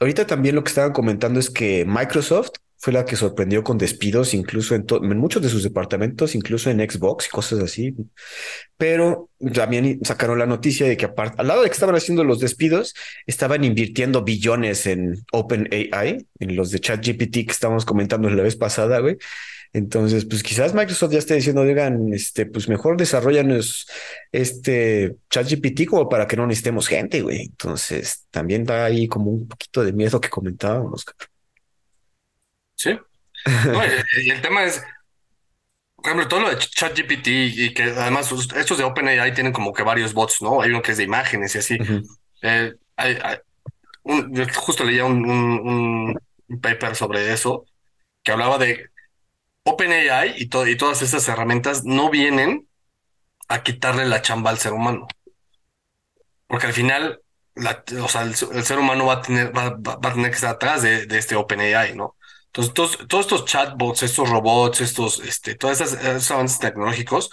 [0.00, 4.34] ahorita también lo que estaban comentando es que Microsoft fue la que sorprendió con despidos,
[4.34, 4.84] incluso en,
[5.18, 7.94] muchos de sus departamentos, incluso en Xbox y cosas así.
[8.76, 12.40] Pero también sacaron la noticia de que aparte, al lado de que estaban haciendo los
[12.40, 12.94] despidos,
[13.26, 18.98] estaban invirtiendo billones en OpenAI, en los de ChatGPT que estábamos comentando la vez pasada,
[18.98, 19.16] güey.
[19.74, 23.88] Entonces, pues quizás Microsoft ya esté diciendo, digan, este, pues mejor desarrollanos
[24.30, 27.42] este ChatGPT como para que no necesitemos gente, güey.
[27.46, 31.04] Entonces, también da ahí como un poquito de miedo que comentábamos.
[32.76, 32.98] Sí.
[34.24, 34.82] y el tema es,
[35.96, 39.82] por ejemplo, todo lo de ChatGPT y que además estos de OpenAI tienen como que
[39.82, 40.60] varios bots, ¿no?
[40.60, 41.78] Hay uno que es de imágenes y así.
[42.42, 42.74] Eh,
[44.04, 46.18] yo justo leía un,
[46.60, 47.64] paper sobre eso
[48.22, 48.90] que hablaba de
[49.64, 52.68] OpenAI y, y todas esas herramientas no vienen
[53.48, 55.06] a quitarle la chamba al ser humano.
[56.46, 57.20] porque al final,
[57.54, 60.54] la, o sea, el, ser humano va a tener, va, va, a tener que estar
[60.54, 62.16] atrás de, de este OpenAI, ¿no?
[62.54, 67.30] Entonces, todos, todos estos chatbots, estos robots, estos, este, todos esos avances tecnológicos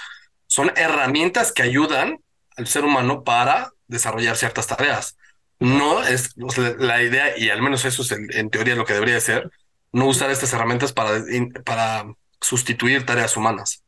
[0.47, 2.19] son herramientas que ayudan
[2.57, 5.17] al ser humano para desarrollar ciertas tareas.
[5.59, 6.35] No es
[6.79, 9.51] la idea, y al menos eso es en, teoría lo que debería ser,
[9.91, 11.23] no usar estas herramientas para,
[11.63, 12.05] para
[12.39, 13.83] sustituir tareas humanas.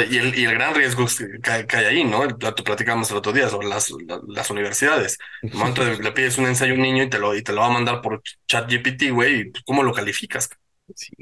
[0.00, 1.06] Y, el, y el gran riesgo
[1.42, 2.24] que, hay ahí, ¿no?
[2.24, 3.92] El, platicamos el otro día sobre las,
[4.28, 5.18] las universidades.
[5.42, 7.72] Le pides un ensayo a un niño y te lo, y te lo va a
[7.72, 10.48] mandar por chat GPT, güey, pues, ¿cómo lo calificas?
[10.94, 11.12] Sí,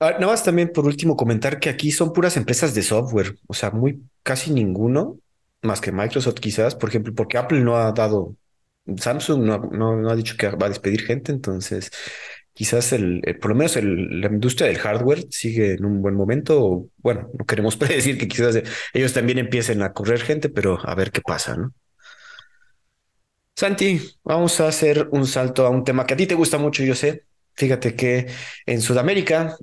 [0.00, 3.54] ah, nada más también por último comentar que aquí son puras empresas de software, o
[3.54, 5.18] sea, muy casi ninguno,
[5.62, 8.36] más que Microsoft quizás, por ejemplo, porque Apple no ha dado,
[8.96, 11.90] Samsung no, no, no ha dicho que va a despedir gente, entonces
[12.54, 16.88] quizás el, por lo menos la industria del hardware sigue en un buen momento.
[16.98, 18.62] Bueno, no queremos predecir que quizás
[18.94, 21.74] ellos también empiecen a correr gente, pero a ver qué pasa, ¿no?
[23.56, 26.82] Santi, vamos a hacer un salto a un tema que a ti te gusta mucho,
[26.82, 27.24] yo sé.
[27.54, 28.26] Fíjate que
[28.66, 29.56] en Sudamérica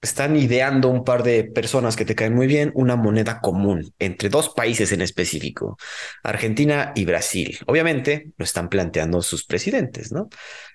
[0.00, 4.28] están ideando un par de personas que te caen muy bien una moneda común entre
[4.28, 5.76] dos países en específico,
[6.22, 7.58] Argentina y Brasil.
[7.66, 10.28] Obviamente lo están planteando sus presidentes, ¿no?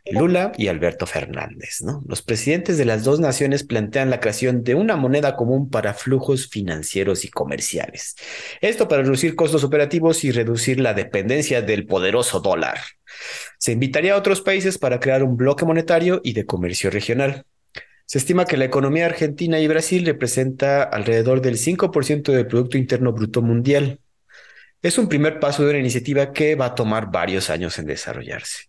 [0.05, 2.03] Lula y Alberto Fernández, ¿no?
[2.05, 6.49] Los presidentes de las dos naciones plantean la creación de una moneda común para flujos
[6.49, 8.15] financieros y comerciales.
[8.59, 12.79] Esto para reducir costos operativos y reducir la dependencia del poderoso dólar.
[13.57, 17.45] Se invitaría a otros países para crear un bloque monetario y de comercio regional.
[18.13, 23.11] Se estima que la economía argentina y Brasil representa alrededor del 5% del Producto Interno
[23.11, 24.01] Bruto Mundial.
[24.83, 28.65] Es un primer paso de una iniciativa que va a tomar varios años en desarrollarse.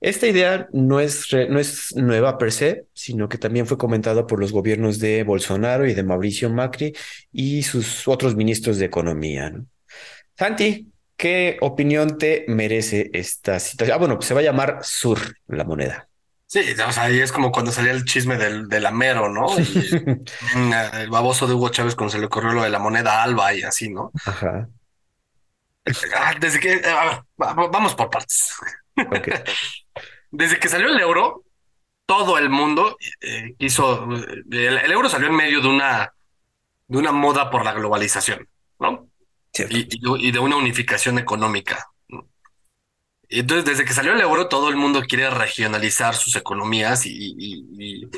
[0.00, 4.40] Esta idea no es, no es nueva per se, sino que también fue comentada por
[4.40, 6.94] los gobiernos de Bolsonaro y de Mauricio Macri
[7.30, 9.52] y sus otros ministros de Economía.
[10.34, 13.94] Santi, ¿qué opinión te merece esta situación?
[13.94, 16.08] Ah, bueno, se va a llamar SUR la moneda.
[16.48, 19.46] Sí, o sea, ahí es como cuando salía el chisme del, del Amero, ¿no?
[20.94, 23.62] el baboso de Hugo Chávez cuando se le ocurrió lo de la moneda alba y
[23.62, 24.12] así, ¿no?
[24.24, 24.68] Ajá.
[26.16, 26.82] Ah, desde que,
[27.36, 28.54] vamos por partes.
[30.30, 31.44] Desde que salió el euro,
[32.04, 34.06] todo el mundo eh, hizo,
[34.50, 36.12] el, euro salió en medio de una,
[36.88, 39.08] de una moda por la globalización, ¿no?
[39.70, 41.86] Y, y, de una unificación económica.
[43.28, 48.08] Entonces, desde que salió el euro, todo el mundo quiere regionalizar sus economías y,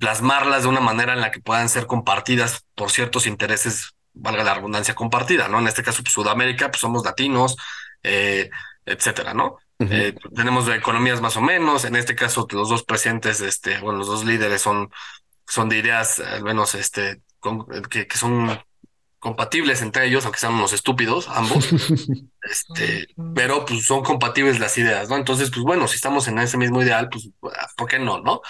[0.00, 4.54] plasmarlas de una manera en la que puedan ser compartidas por ciertos intereses, valga la
[4.54, 5.58] redundancia, compartida, ¿no?
[5.58, 7.58] En este caso, pues, Sudamérica, pues somos latinos,
[8.02, 8.48] eh,
[8.86, 9.58] etcétera, ¿no?
[9.80, 14.06] Eh, tenemos economías más o menos, en este caso los dos presidentes, este, bueno, los
[14.06, 14.90] dos líderes son,
[15.46, 17.20] son de ideas, al menos, este,
[17.90, 18.58] que, que son
[19.22, 21.68] compatibles entre ellos, aunque sean unos estúpidos ambos,
[22.42, 23.06] este,
[23.36, 25.16] pero pues son compatibles las ideas, ¿no?
[25.16, 27.30] Entonces, pues bueno, si estamos en ese mismo ideal, pues,
[27.76, 28.40] ¿por qué no, no?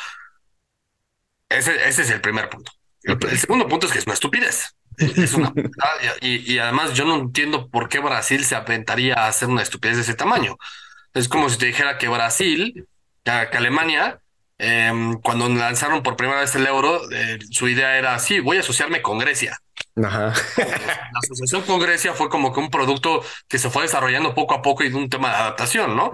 [1.50, 2.72] Ese, ese es el primer punto.
[3.02, 4.74] El, segundo punto es que es una estupidez.
[4.96, 5.52] Es una,
[6.22, 9.96] y, y además yo no entiendo por qué Brasil se aventaría a hacer una estupidez
[9.96, 10.56] de ese tamaño.
[11.12, 12.88] Es como si te dijera que Brasil,
[13.24, 14.21] que, Alemania,
[14.62, 18.60] em, cuando lanzaron por primera vez el euro, eh, su idea era, sí, voy a
[18.60, 19.58] asociarme con Grecia.
[20.02, 20.32] Ajá.
[20.56, 24.62] La asociación con Grecia fue como que un producto que se fue desarrollando poco a
[24.62, 26.12] poco y de un tema de adaptación, ¿no?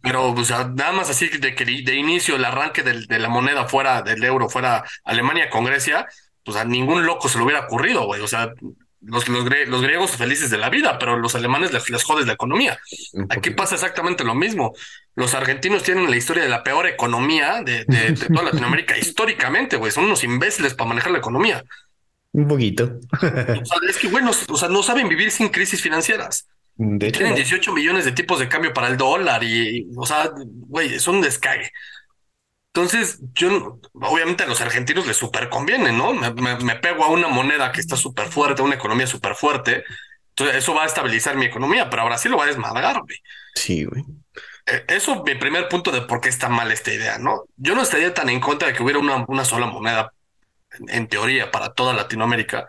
[0.00, 3.66] Pero, o sea, nada más así de que de inicio el arranque de la moneda
[3.66, 6.06] fuera del euro, fuera Alemania con Grecia,
[6.44, 8.20] pues a ningún loco se le hubiera ocurrido, güey.
[8.20, 8.52] O sea,
[9.06, 9.44] los, los,
[9.82, 12.78] griegos felices de la vida, pero los alemanes les, les jodes la economía.
[13.28, 14.74] Aquí pasa exactamente lo mismo.
[15.14, 19.92] Los argentinos tienen la historia de la peor economía de, de, toda Latinoamérica históricamente, güey.
[19.92, 21.64] Son unos imbéciles para manejar la economía.
[22.32, 22.98] Un poquito.
[23.88, 26.48] es que, bueno, o sea, no saben vivir sin crisis financieras.
[26.76, 31.06] Tienen 18 millones de tipos de cambio para el dólar y, o sea, güey, es
[31.06, 31.70] un descague.
[32.74, 36.12] Entonces, yo, obviamente a los argentinos les súper conviene, ¿no?
[36.12, 39.84] Me, pego a una moneda que está súper fuerte, una economía súper fuerte.
[40.30, 43.16] Entonces, eso va a estabilizar mi economía, pero ahora sí lo va a desmadrar, güey.
[43.54, 44.02] Sí, güey.
[44.66, 47.44] E, eso, mi primer punto de por qué está mal esta idea, ¿no?
[47.56, 50.12] Yo no estaría tan en contra de que hubiera una, una sola moneda,
[50.88, 52.66] en, teoría, para toda Latinoamérica.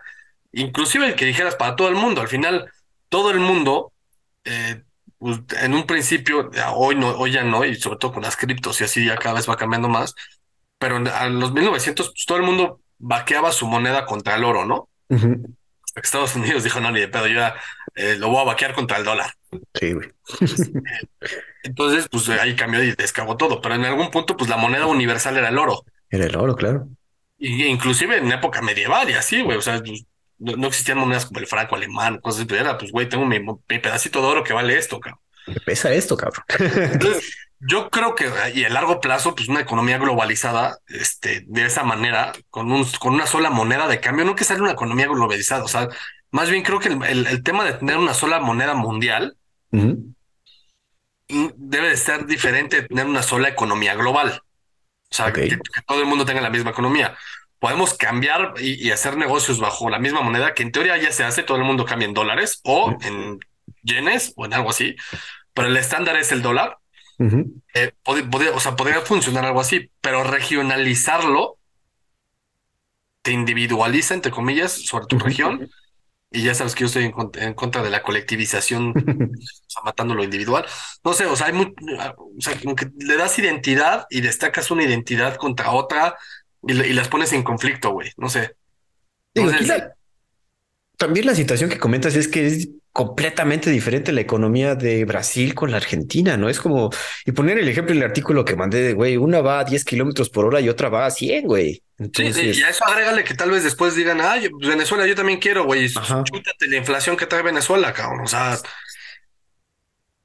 [0.52, 2.20] Inclusive el que dijeras para todo el mundo.
[2.20, 2.70] Al final,
[3.08, 3.92] todo el mundo
[4.44, 4.84] eh,
[5.18, 8.80] pues, en un principio, hoy no, hoy ya no, y sobre todo con las criptos
[8.80, 10.14] y así ya cada vez va cambiando más,
[10.78, 14.88] pero en, los 1900 pues, todo el mundo vaqueaba su moneda contra el oro, ¿no?
[15.94, 17.54] Estados Unidos dijo, no, ni de pedo, yo ya
[17.94, 19.32] eh, lo voy a vaquear contra el dólar.
[19.74, 20.10] Sí, güey.
[21.62, 25.36] Entonces, pues ahí cambió y descabó todo, pero en algún punto, pues la moneda universal
[25.36, 25.84] era el oro.
[26.10, 26.88] Era el oro, claro.
[27.38, 29.82] Y, inclusive en época medieval y así, güey, o sea,
[30.38, 33.40] no, existían monedas como el franco alemán, cosas así, pero era, pues, güey, tengo mi,
[33.66, 35.20] pedacito de oro que vale esto, cabrón.
[35.46, 36.44] ¿Qué pesa esto, cabrón?
[36.58, 41.84] Entonces, yo creo que y a largo plazo, pues una economía globalizada, este, de esa
[41.84, 45.64] manera, con un, con una sola moneda de cambio, no que sea una economía globalizada,
[45.64, 45.88] o sea,
[46.30, 49.36] más bien creo que el, tema de tener una sola moneda mundial
[51.28, 54.42] debe de ser diferente de tener una sola economía global.
[55.10, 57.16] O sea, que, todo el mundo tenga la misma economía.
[57.58, 61.42] Podemos cambiar y, hacer negocios bajo la misma moneda, que en teoría ya se hace,
[61.42, 63.38] todo el mundo cambia en dólares o en
[63.82, 64.96] yenes o en algo así,
[65.54, 66.78] pero el estándar es el dólar.
[67.74, 71.58] Eh, o sea, podría funcionar algo así, pero regionalizarlo
[73.22, 75.68] te individualiza, entre comillas, sobre tu región
[76.30, 80.24] y ya sabes que yo estoy en, contra de la colectivización, o sea, matando lo
[80.24, 80.66] individual.
[81.04, 84.70] No sé, o sea, hay muy, o sea, como que le das identidad y destacas
[84.70, 86.16] una identidad contra otra
[86.66, 88.10] y, las pones en conflicto, güey.
[88.16, 88.56] No sé.
[90.96, 95.70] también la situación que comentas es que es completamente diferente la economía de Brasil con
[95.70, 96.48] la Argentina, ¿no?
[96.48, 96.88] Es como,
[97.26, 99.84] y poner el ejemplo en el artículo que mandé de, güey, una va a 10
[99.84, 101.82] kilómetros por hora y otra va a 100, güey.
[101.98, 102.56] Entonces...
[102.56, 104.36] y a eso agrégale que tal vez después digan, ah,
[104.66, 108.58] Venezuela yo también quiero, güey, chútate la inflación que trae Venezuela, cabrón, o sea...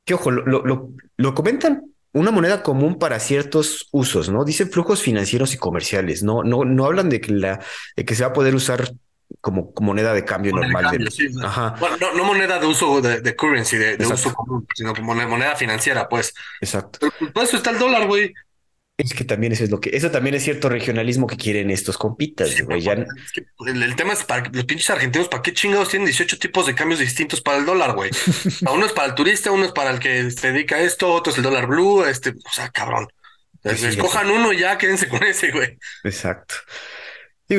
[0.06, 4.44] Que ojo, lo, lo, lo comentan una moneda común para ciertos usos, ¿no?
[4.44, 7.60] Dicen flujos financieros y comerciales, no, no, no hablan de que la,
[7.96, 8.92] de que se va a poder usar
[9.40, 10.98] como, moneda de cambio normal.
[11.80, 16.34] Bueno, no, moneda de uso de, currency, de, uso común, sino como moneda financiera, pues.
[16.60, 17.00] Exacto.
[17.00, 18.34] Pero pues, eso está el dólar, güey.
[19.02, 21.98] Es que también eso es lo que, eso también es cierto regionalismo que quieren estos
[21.98, 22.88] compitas, güey.
[22.88, 27.00] el, tema es para los pinches argentinos, ¿para qué chingados tienen 18 tipos de cambios
[27.00, 28.12] distintos para el dólar, güey?
[28.72, 31.32] uno es para el turista, uno es para el que se dedica a esto, otro
[31.32, 33.08] es el dólar blue, este, o sea, cabrón.
[33.64, 35.80] escojan uno y ya, quédense con ese, güey.
[36.04, 36.56] Exacto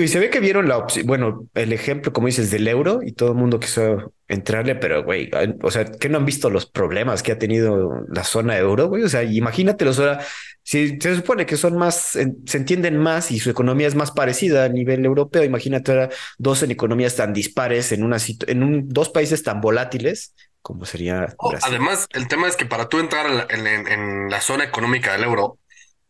[0.00, 3.12] y se ve que vieron la opción, bueno, el ejemplo, como dices, del euro y
[3.12, 5.30] todo el mundo quiso entrarle, pero güey,
[5.62, 9.02] o sea, que no han visto los problemas que ha tenido la zona euro, güey.
[9.02, 10.24] O sea, imagínatelos ahora,
[10.62, 14.64] si se supone que son más, se entienden más y su economía es más parecida
[14.64, 18.16] a nivel europeo, imagínate ahora dos en economías tan dispares en una
[18.46, 21.34] en un, dos países tan volátiles como sería.
[21.38, 25.58] Oh, además, el tema es que para tú entrar en la zona económica del euro,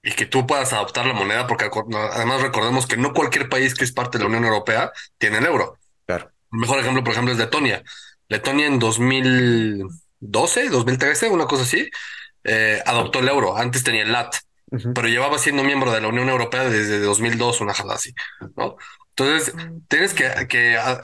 [0.02, 1.70] y que tú puedas adoptar la moneda, porque
[2.12, 5.46] además recordemos que no cualquier país que es parte de la Unión Europea tiene el
[5.46, 5.78] euro.
[6.06, 6.30] Claro.
[6.52, 7.82] El mejor ejemplo, por ejemplo, es Letonia.
[8.28, 11.88] Letonia en 2012, 2013, una cosa así,
[12.42, 13.56] eh, adoptó el euro.
[13.56, 14.34] Antes tenía el LAT,
[14.94, 18.12] pero llevaba siendo miembro de la Unión Europea desde 2002, una jala así,
[18.56, 18.76] ¿no?
[19.10, 19.54] Entonces,
[19.88, 20.26] tienes que,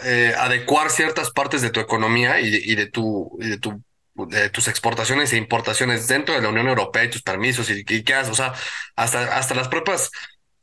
[0.04, 3.82] eh, adecuar ciertas partes de tu economía y de, tu, y de tu
[4.26, 8.14] de tus exportaciones e importaciones dentro de la Unión Europea y tus permisos y, qué
[8.14, 8.52] haces, o sea,
[8.96, 10.10] hasta, hasta las propias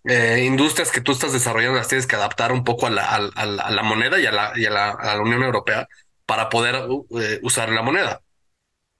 [0.03, 3.45] eh, industrias que tú estás desarrollando las tienes que adaptar un poco a la, a,
[3.45, 5.87] la moneda y, a la, y a, la, Unión Europea
[6.25, 6.75] para poder
[7.19, 8.21] eh, usar la moneda.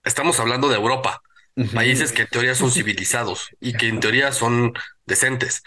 [0.04, 1.20] Estamos hablando de Europa,
[1.74, 4.72] países que en teoría son civilizados y que en teoría son
[5.04, 5.62] decentes.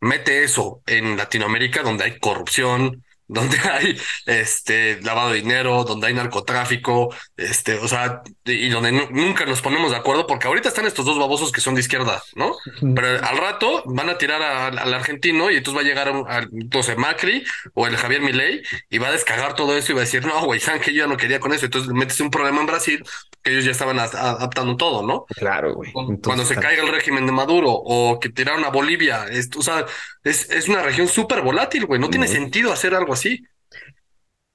[0.00, 6.14] Mete eso en Latinoamérica donde hay corrupción, donde hay este lavado de dinero, donde hay
[6.14, 11.04] narcotráfico, este, o sea, y donde nunca nos ponemos de acuerdo, porque ahorita están estos
[11.06, 12.54] dos babosos que son de izquierda, ¿no?
[12.94, 16.96] Pero al rato van a tirar al argentino y entonces va a llegar a, entonces
[16.96, 20.24] Macri o el Javier Milei y va a descargar todo eso y va a decir,
[20.24, 21.66] no, güey, saben que yo ya no quería con eso.
[21.66, 23.04] Entonces metes un problema en Brasil
[23.42, 25.24] que ellos ya estaban adaptando todo, ¿no?
[25.36, 25.92] Claro, güey.
[26.22, 29.86] Cuando se caiga el régimen de Maduro o que tiraron a Bolivia, es, o sea,
[30.24, 32.00] es, es una región súper volátil, güey.
[32.00, 33.19] No tiene sentido hacer algo así.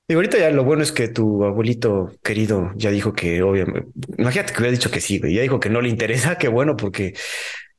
[0.08, 3.88] Y ahorita ya lo bueno es que tu abuelito querido ya dijo que obviamente,
[4.18, 6.78] imagínate que hubiera dicho que sí, güey, ya dijo que no le interesa, qué bueno,
[6.78, 7.16] porque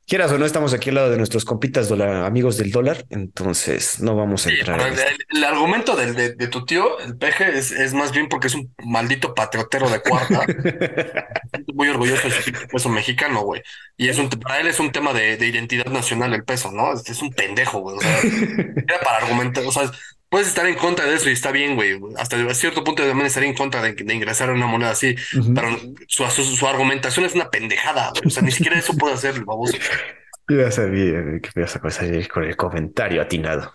[0.05, 4.15] quieras o no, estamos aquí al lado de nuestros compitas amigos del dólar, entonces no
[4.15, 4.81] vamos a entrar.
[5.29, 9.33] el, argumento de, tu tío, el peje, es, es, más bien porque es un maldito
[9.33, 10.45] patriotero de cuarta.
[11.73, 13.61] muy orgulloso de su peso mexicano, güey.
[13.97, 16.93] Y es un, para él es un tema de, identidad nacional el peso, ¿no?
[16.93, 17.97] Es, es un pendejo, güey.
[17.97, 19.91] O sea, era para argumentar, o sea,
[20.29, 21.99] puedes estar en contra de eso y está bien, güey.
[22.17, 25.15] Hasta cierto punto también estaría en contra de, ingresar a una moneda así,
[25.53, 25.69] pero
[26.07, 29.77] su, su, argumentación es una pendejada, O sea, ni siquiera eso puede hacer el baboso.
[30.49, 33.73] Yo ya sabía que me ibas a salir con el comentario atinado.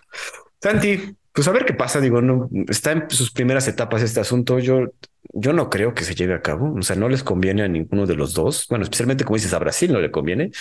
[0.61, 1.99] Santi, pues a ver qué pasa.
[1.99, 4.59] Digo, no está en sus primeras etapas este asunto.
[4.59, 4.87] Yo,
[5.33, 6.73] yo no creo que se lleve a cabo.
[6.73, 8.65] O sea, no les conviene a ninguno de los dos.
[8.69, 10.51] Bueno, especialmente como dices a Brasil no le conviene.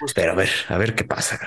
[0.00, 1.38] Pues pero a ver, a ver qué pasa.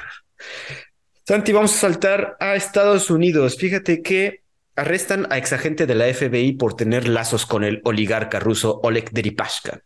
[1.26, 3.56] Santi, vamos a saltar a Estados Unidos.
[3.56, 4.44] Fíjate que
[4.76, 9.82] arrestan a exagente de la FBI por tener lazos con el oligarca ruso Oleg Deripashka.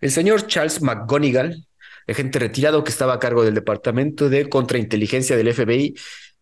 [0.00, 1.66] El señor Charles McGonigal,
[2.06, 5.94] agente retirado que estaba a cargo del Departamento de Contrainteligencia del FBI,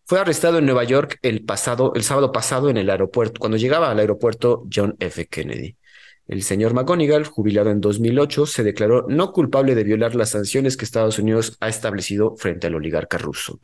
[0.05, 3.89] Fue arrestado en Nueva York el pasado, el sábado pasado en el aeropuerto, cuando llegaba
[3.89, 5.27] al aeropuerto John F.
[5.27, 5.77] Kennedy.
[6.27, 10.85] El señor McGonigal, jubilado en 2008, se declaró no culpable de violar las sanciones que
[10.85, 13.59] Estados Unidos ha establecido frente al oligarca ruso.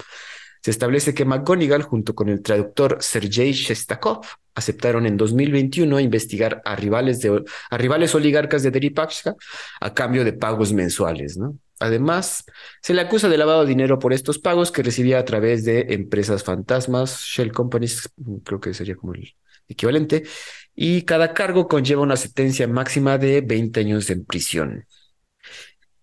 [0.61, 6.75] Se establece que McGonigal, junto con el traductor Sergei Shestakov, aceptaron en 2021 investigar a
[6.75, 9.35] rivales, de, a rivales oligarcas de Deripaska
[9.79, 11.39] a cambio de pagos mensuales.
[11.79, 12.43] Además,
[12.81, 15.93] se le acusa de lavado de dinero por estos pagos que recibía a través de
[15.93, 18.09] empresas fantasmas, shell companies,
[18.43, 19.33] creo que sería como el
[19.69, 20.23] equivalente,
[20.81, 24.85] y cada cargo conlleva una sentencia máxima de 20 años en prisión.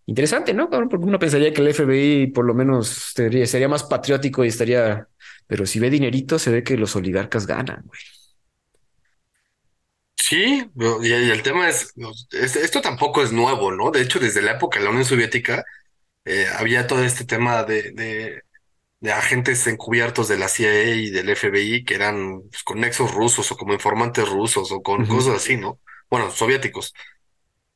[0.05, 0.69] Interesante, ¿no?
[0.69, 5.09] Porque uno pensaría que el FBI por lo menos sería, más patriótico y estaría,
[5.47, 8.01] pero si ve dinerito, se ve que los oligarcas ganan, güey.
[10.15, 10.71] Sí,
[11.03, 11.95] y el tema es,
[12.31, 13.91] esto tampoco es nuevo, ¿no?
[13.91, 15.65] De hecho, desde la época de la Unión Soviética
[16.27, 18.43] eh, había todo este tema de, de,
[19.05, 23.57] agentes encubiertos de la CIA y del FBI que eran pues, con nexos rusos o
[23.57, 25.81] como informantes rusos o con cosas así, ¿no?
[26.11, 26.95] Bueno, soviéticos.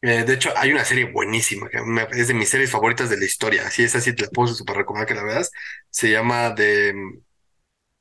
[0.02, 1.78] Eh, de hecho, hay una serie buenísima, que
[2.12, 3.66] es de mis series favoritas de la historia.
[3.66, 5.50] Así es, así te la puedo super recomendar que la veas.
[5.90, 6.94] Se llama de...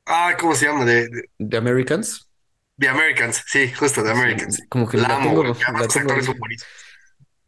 [0.05, 0.85] Ah, ¿cómo se llama?
[0.85, 2.27] De, The Americans.
[2.79, 4.63] The Americans, sí, justo The Americans.
[4.69, 6.88] como que la, amo, actores son buenísimos.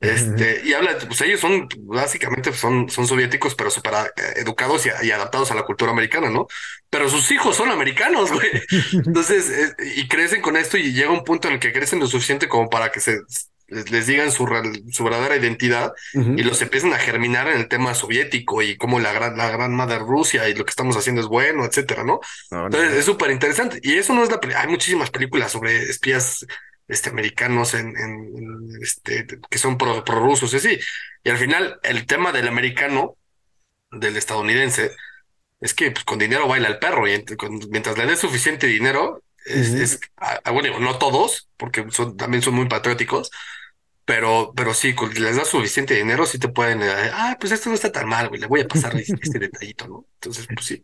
[0.02, 5.12] Este, y habla, pues ellos son, básicamente son, son soviéticos, pero super eh, educados y,
[5.12, 6.47] adaptados a la cultura americana, ¿no?
[6.89, 8.49] Pero sus hijos son americanos, güey.
[8.93, 12.47] Entonces, y crecen con esto y llega un punto en el que crecen lo suficiente
[12.47, 13.20] como para que se
[13.68, 14.47] les, digan su,
[14.91, 19.14] su, verdadera identidad y los empiezan a germinar en el tema soviético y cómo la
[19.14, 22.20] gran, la gran madre Rusia y lo que estamos haciendo es bueno, etcétera, ¿no?
[22.49, 23.80] Entonces es súper interesante.
[23.82, 26.45] Y eso no es la hay muchísimas películas sobre espías
[26.92, 27.94] este, americanos en,
[28.82, 30.80] este, que son prorrusos pro y así.
[31.24, 33.16] Y al final, el tema del americano,
[33.92, 34.92] del estadounidense,
[35.62, 37.24] es que pues, con dinero baila el perro y
[37.70, 42.68] mientras le des suficiente dinero, es, ah, bueno, no todos, porque son, también son muy
[42.68, 43.32] patrióticos,
[44.04, 47.76] pero, pero sí, les das suficiente dinero, sí te pueden, eh, ah, pues esto no
[47.76, 50.06] está tan mal, güey, le voy a pasar este, este detallito, ¿no?
[50.16, 50.84] Entonces, pues sí.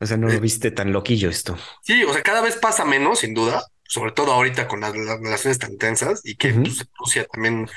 [0.00, 1.56] O sea, no lo eh, viste tan loquillo esto.
[1.82, 5.58] Sí, o sea, cada vez pasa menos, sin duda, sobre todo ahorita con las, relaciones
[5.58, 7.68] tan tensas y que pues, Rusia también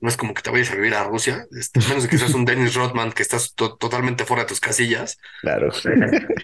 [0.00, 2.34] no es como que te vayas a vivir a Rusia, este, menos de que seas
[2.34, 5.16] un Dennis Rodman que estás totalmente fuera de tus casillas.
[5.40, 5.72] Claro.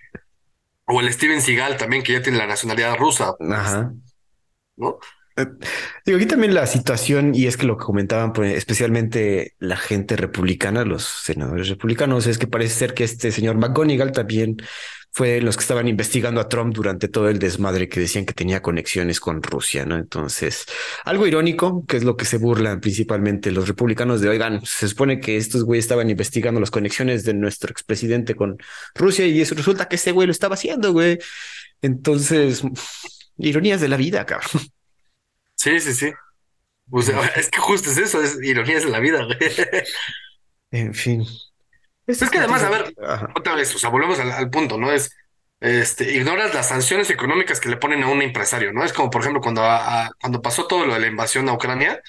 [0.87, 3.35] o el Steven Seagal también, que ya tiene la nacionalidad rusa.
[3.39, 3.93] Ajá.
[4.77, 4.99] ¿No?
[5.37, 5.47] Eh,
[6.07, 10.17] digo, aquí también la situación, y es que lo que comentaban, pues, especialmente la gente
[10.17, 14.57] republicana, los senadores republicanos, es que parece ser que este señor McGonigal también
[15.11, 18.63] fue los que estaban investigando a Trump durante todo el desmadre que decían que tenía
[18.63, 19.97] conexiones con Rusia, ¿no?
[19.97, 20.67] Entonces,
[21.05, 25.21] algo irónico, que es lo que se burlan principalmente los republicanos de, oigan, se supone
[25.21, 28.59] que estos güeyes estaban investigando las conexiones de nuestro expresidente con
[28.95, 31.19] Rusia y eso resulta que ese güey lo estaba haciendo, güey.
[31.83, 32.63] Entonces,
[33.39, 34.51] ironías de la vida, cabrón.
[35.55, 36.13] Sí, sí, sí.
[37.37, 39.39] es que justo es eso, es ironías de la vida, güey.
[40.71, 41.25] En fin.
[42.09, 42.95] Es, que además, a ver,
[43.37, 44.91] otra vez, o sea, volvemos al, punto, ¿no?
[44.91, 45.15] Es,
[45.61, 48.83] este, ignoras las sanciones económicas que le ponen a un empresario, ¿no?
[48.83, 49.63] Es como, por ejemplo, cuando,
[50.19, 52.01] cuando pasó todo lo de la invasión a Ucrania,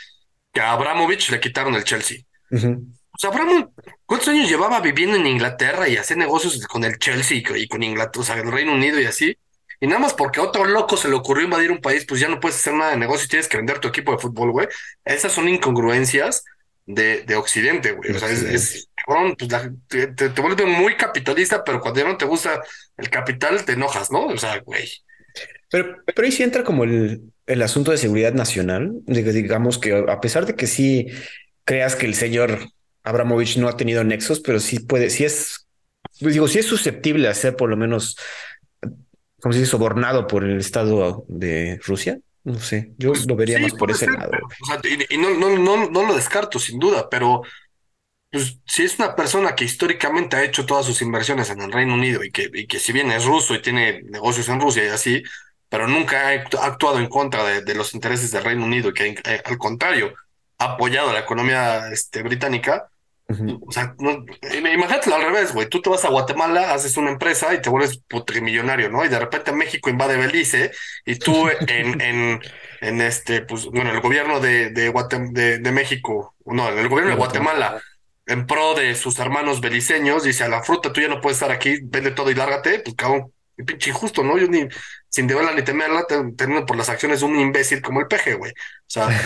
[0.54, 2.20] que a Abramovich le quitaron el Chelsea.
[2.50, 3.68] O sea, Abramovich,
[4.06, 8.22] ¿cuántos años llevaba viviendo en Inglaterra y hacer negocios con el Chelsea y con Inglaterra,
[8.22, 9.38] o sea, el Reino Unido y así?
[9.82, 12.30] Y nada más porque a otro loco se le ocurrió invadir un país, pues ya
[12.30, 14.68] no puedes hacer nada de negocio y tienes que vender tu equipo de fútbol, güey.
[15.04, 16.46] Esas son incongruencias
[16.90, 18.12] de, de Occidente, güey.
[18.12, 19.48] O sea, es, pues
[19.88, 22.62] te, te, vuelves muy capitalista, pero cuando ya no te gusta
[22.98, 24.26] el capital, te enojas, ¿no?
[24.26, 24.90] O sea, güey.
[25.70, 28.92] Pero, pero ahí sí entra como el, el asunto de seguridad nacional.
[29.06, 31.08] Digamos que a pesar de que sí
[31.64, 32.60] creas que el señor
[33.04, 35.68] Abramovich no ha tenido nexos, pero sí puede, sí es,
[36.20, 38.18] pues digo, sí es susceptible a ser por lo menos,
[39.40, 42.20] como si sobornado por el Estado de Rusia.
[42.50, 44.32] No sé, yo pues lo vería más por ese lado.
[45.10, 47.44] y, no, no, no, no lo descarto, sin duda, pero
[48.32, 51.94] pues si es una persona que históricamente ha hecho todas sus inversiones en el Reino
[51.94, 54.88] Unido y que, y que si bien es ruso y tiene negocios en Rusia y
[54.88, 55.22] así,
[55.70, 59.42] pero nunca ha actuado en contra de, los intereses del Reino Unido y que eh,
[59.46, 60.16] al contrario
[60.58, 62.90] ha apoyado la economía este, británica,
[63.62, 64.26] o sea, no,
[64.56, 65.70] imagínate al revés, güey.
[65.70, 69.06] Tú te vas a Guatemala, haces una empresa y te vuelves putrimillonario, ¿no?
[69.06, 70.72] Y de repente México invade Belice
[71.06, 72.40] y tú en, en,
[72.82, 77.18] en este, pues, bueno, el gobierno de, de, de, México, no, en el gobierno de
[77.18, 77.80] Guatemala,
[78.26, 81.52] en pro de sus hermanos beliceños, dice a la fruta, tú ya no puedes estar
[81.52, 83.32] aquí, vende todo y lárgate, pues cabrón,
[83.64, 84.40] pinche injusto, ¿no?
[84.40, 84.68] Yo ni,
[85.08, 88.52] sin deberla ni temerla, teniendo por las acciones de un imbécil como el peje, güey.
[88.52, 88.56] O
[88.88, 89.08] sea.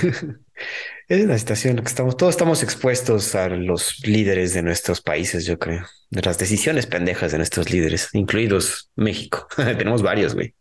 [1.07, 5.59] es una situación que estamos, todos estamos expuestos a los líderes de nuestros países, yo
[5.59, 5.85] creo.
[6.09, 9.47] De las decisiones pendejas de nuestros líderes, incluidos México.
[9.55, 10.53] Tenemos varios, güey.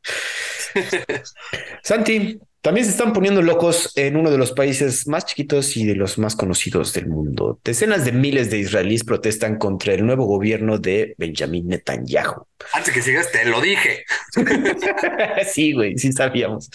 [1.82, 5.96] Santi, también se están poniendo locos en uno de los países más chiquitos y de
[5.96, 7.60] los más conocidos del mundo.
[7.64, 12.46] Decenas de miles de israelíes protestan contra el nuevo gobierno de Benjamin Netanyahu.
[12.72, 14.04] Antes que sigas, te lo dije.
[15.52, 16.70] sí, güey, sí sabíamos.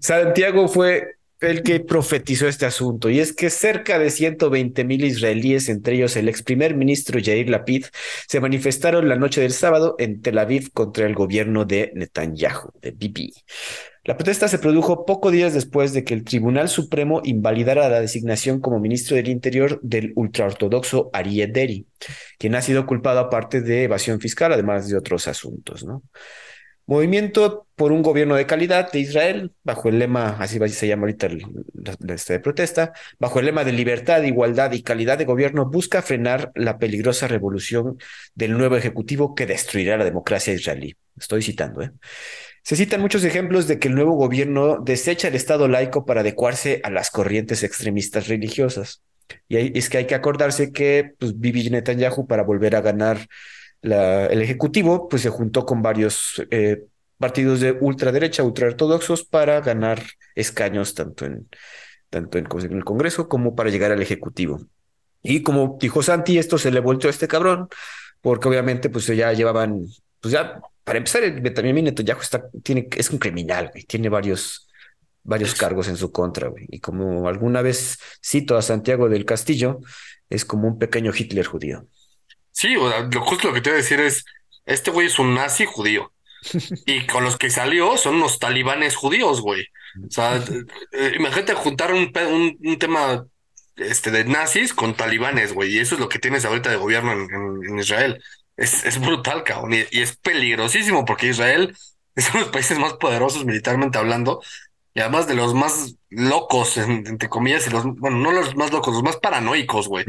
[0.00, 5.68] Santiago fue el que profetizó este asunto, y es que cerca de 120 mil israelíes,
[5.68, 7.86] entre ellos el ex primer ministro Yair Lapid,
[8.26, 12.90] se manifestaron la noche del sábado en Tel Aviv contra el gobierno de Netanyahu, de
[12.90, 13.32] Bibi.
[14.04, 18.58] La protesta se produjo pocos días después de que el Tribunal Supremo invalidara la designación
[18.58, 21.86] como ministro del Interior del ultraortodoxo Arieh Deri,
[22.38, 26.02] quien ha sido culpado aparte de evasión fiscal, además de otros asuntos, ¿no?
[26.88, 31.28] Movimiento por un gobierno de calidad de Israel, bajo el lema, así se llama ahorita
[31.74, 36.00] la, esta de protesta, bajo el lema de libertad, igualdad y calidad de gobierno, busca
[36.00, 37.98] frenar la peligrosa revolución
[38.34, 40.96] del nuevo ejecutivo que destruirá la democracia israelí.
[41.14, 41.90] Estoy citando, ¿eh?
[42.62, 46.80] Se citan muchos ejemplos de que el nuevo gobierno desecha el Estado laico para adecuarse
[46.84, 49.02] a las corrientes extremistas religiosas.
[49.46, 53.28] Y es que hay que acordarse que pues, Bibi Netanyahu, para volver a ganar
[53.82, 56.84] el Ejecutivo, pues se juntó con varios eh,
[57.18, 60.02] partidos de ultraderecha, ultraortodoxos, para ganar
[60.34, 61.48] escaños tanto en,
[62.10, 64.60] tanto en, el Congreso como para llegar al Ejecutivo.
[65.22, 67.68] Y como dijo Santi, esto se le volteó a este cabrón,
[68.20, 69.84] porque obviamente pues ya llevaban,
[70.20, 73.70] pues ya para empezar, Benjamín Netanyahu está, tiene, es un criminal.
[73.86, 74.70] Tiene varios,
[75.22, 76.64] varios cargos en su contra, güey.
[76.70, 79.80] Y como alguna vez cito a Santiago del Castillo,
[80.30, 81.86] es como un pequeño Hitler judío.
[82.58, 84.24] Sí, lo justo lo que te voy a decir es,
[84.66, 86.12] este güey es un nazi judío.
[86.86, 89.66] y con los que salió son unos talibanes judíos, güey.
[90.06, 90.42] O sea,
[90.92, 92.12] eh, imagínate juntar un,
[92.64, 93.26] un, tema
[93.76, 95.76] este, de nazis con talibanes, güey.
[95.76, 98.22] Y eso es lo que tienes ahorita de gobierno en Israel
[98.58, 101.74] es, es brutal, cabrón, y, es peligrosísimo porque Israel
[102.14, 104.42] es uno de los países más poderosos militarmente hablando
[104.98, 108.94] y además de los más locos, entre comillas, y los, bueno, no los más locos,
[108.94, 110.04] los más paranoicos, güey.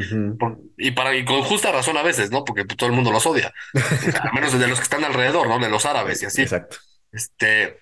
[0.79, 2.43] y, para, y con justa razón a veces, ¿no?
[2.43, 3.53] Porque todo el mundo los odia,
[4.19, 5.59] a menos de los que están alrededor, ¿no?
[5.59, 6.41] De los árabes y así.
[6.41, 6.77] Exacto.
[7.11, 7.77] Este,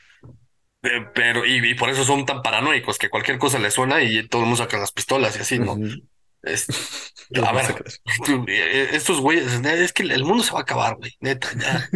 [0.83, 4.41] eh, pero, y, por eso son tan paranoicos que cualquier cosa les suena y todo
[4.41, 5.71] el mundo saca las pistolas y así, ¿no?
[7.45, 7.85] a ver,
[8.49, 11.89] eh, estos güeyes, es que el mundo se va a acabar, güey, neta, ya.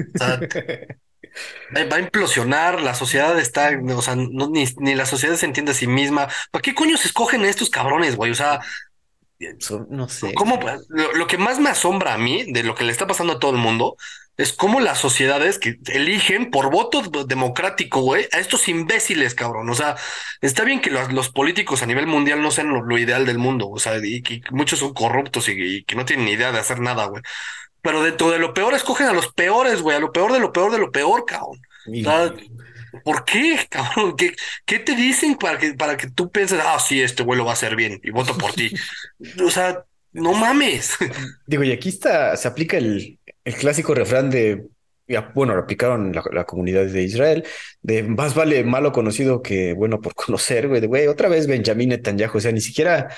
[1.91, 5.75] Va a implosionar, la sociedad está, o sea, ni, ni, la sociedad se entiende a
[5.75, 6.27] sí misma.
[6.51, 8.31] ¿Para qué coño se escogen estos cabrones, güey?
[8.31, 8.61] O sea,
[9.89, 10.33] no sé.
[10.33, 10.59] ¿cómo,
[10.89, 13.51] lo, que más me asombra a mí de lo que le está pasando a todo
[13.51, 13.95] el mundo
[14.37, 19.69] es como las sociedades que eligen por voto democrático, güey, a estos imbéciles, cabrón.
[19.69, 19.95] O sea,
[20.41, 23.79] está bien que los, políticos a nivel mundial no sean lo, ideal del mundo, o
[23.79, 27.05] sea, y que muchos son corruptos y, que no tienen ni idea de hacer nada,
[27.05, 27.21] güey.
[27.81, 30.51] Pero dentro de lo peor escogen a los peores, güey, a lo peor de lo
[30.51, 31.59] peor de lo peor, cabrón.
[33.03, 34.15] ¿Por qué, cabrón?
[34.15, 37.45] ¿Qué, ¿Qué, te dicen para que, para que tú pienses, ah, sí, este güey lo
[37.45, 38.71] va a hacer bien y voto por ti?
[39.43, 40.97] o sea, no mames.
[41.47, 44.67] Digo, y aquí está, se aplica el, el clásico refrán de,
[45.33, 47.45] bueno, lo aplicaron la, la, comunidad de Israel,
[47.81, 51.89] de más vale malo conocido que bueno por conocer, güey, de güey, otra vez Benjamín
[51.89, 53.09] Netanyahu, o sea, ni siquiera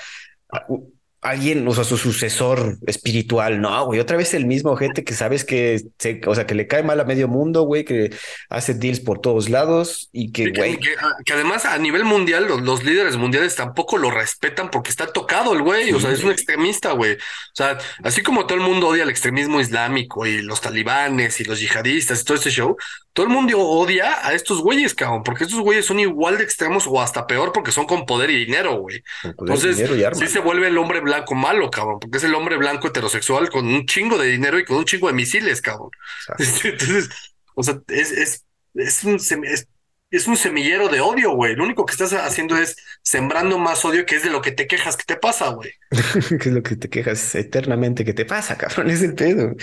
[1.24, 5.44] alguien, o sea, su sucesor espiritual, no, güey, otra vez el mismo gente que sabes
[5.44, 8.14] que, se, o sea, que le cae mal a medio mundo, güey, que
[8.50, 10.78] hace deals por todos lados y que, güey.
[11.00, 15.54] Ah, que, además a nivel mundial, los, líderes mundiales tampoco lo respetan porque está tocado
[15.54, 17.14] el güey, o sea, es un extremista, güey.
[17.14, 21.44] O sea, así como todo el mundo odia el extremismo islámico y los talibanes y
[21.44, 22.76] los yihadistas y todo ese show,
[23.14, 26.84] todo el mundo odia a estos güeyes, cabrón, porque estos güeyes son igual de extremos
[26.88, 29.04] o hasta peor porque son con poder y dinero, güey.
[29.22, 33.50] Entonces, sí se vuelve el hombre blanco malo, cabrón, porque es el hombre blanco heterosexual
[33.50, 35.90] con un chingo de dinero y con un chingo de misiles, cabrón.
[36.38, 37.08] Entonces,
[37.54, 38.44] o sea, es, es,
[38.74, 39.68] es un, es
[40.10, 41.56] es un semillero de odio, güey.
[41.56, 44.66] Lo único que estás haciendo es sembrando más odio, que es de lo que te
[44.66, 45.72] quejas que te pasa, güey.
[46.40, 49.54] que es lo que te quejas eternamente que te pasa, cabrón, es el pedo.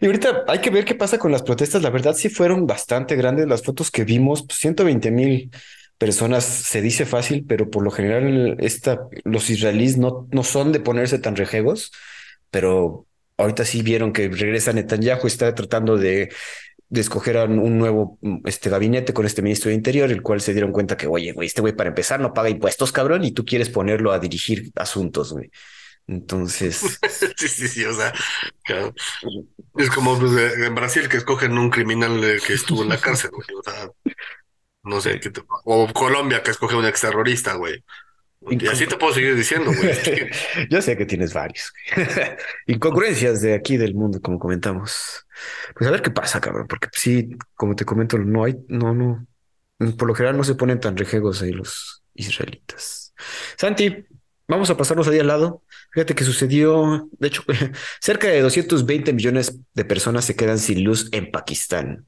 [0.00, 1.82] Y ahorita hay que ver qué pasa con las protestas.
[1.82, 5.50] La verdad sí fueron bastante grandes las fotos que vimos, 120 pues, mil
[5.98, 10.80] personas se dice fácil, pero por lo general esta, los israelíes no, no son de
[10.80, 11.92] ponerse tan rejegos,
[12.50, 16.32] pero ahorita sí vieron que regresa Netanyahu, está tratando de
[16.92, 20.52] de escoger a un nuevo este, gabinete con este ministro de Interior, el cual se
[20.52, 23.46] dieron cuenta que, oye, güey, este güey para empezar no paga impuestos, cabrón, y tú
[23.46, 25.50] quieres ponerlo a dirigir asuntos, güey.
[26.06, 26.98] Entonces.
[27.38, 28.12] sí, sí, sí, o sea,
[29.78, 33.30] es como pues, en Brasil que escogen un criminal eh, que estuvo en la cárcel,
[33.30, 33.48] güey.
[33.58, 33.88] O sea,
[34.82, 35.18] no sé,
[35.64, 37.82] o Colombia que escoge un exterrorista, güey.
[38.50, 40.30] Y así te puedo seguir diciendo, güey.
[40.70, 41.72] Yo sé que tienes varios.
[42.66, 45.26] Incongruencias de aquí del mundo, como comentamos.
[45.74, 49.26] Pues a ver qué pasa, cabrón, porque sí, como te comento, no hay, no, no,
[49.96, 53.14] por lo general no se ponen tan rejegos ahí los israelitas.
[53.56, 54.04] Santi,
[54.48, 55.62] vamos a pasarnos ahí al lado.
[55.92, 57.42] Fíjate que sucedió, de hecho,
[58.00, 62.06] cerca de 220 millones de personas se quedan sin luz en Pakistán.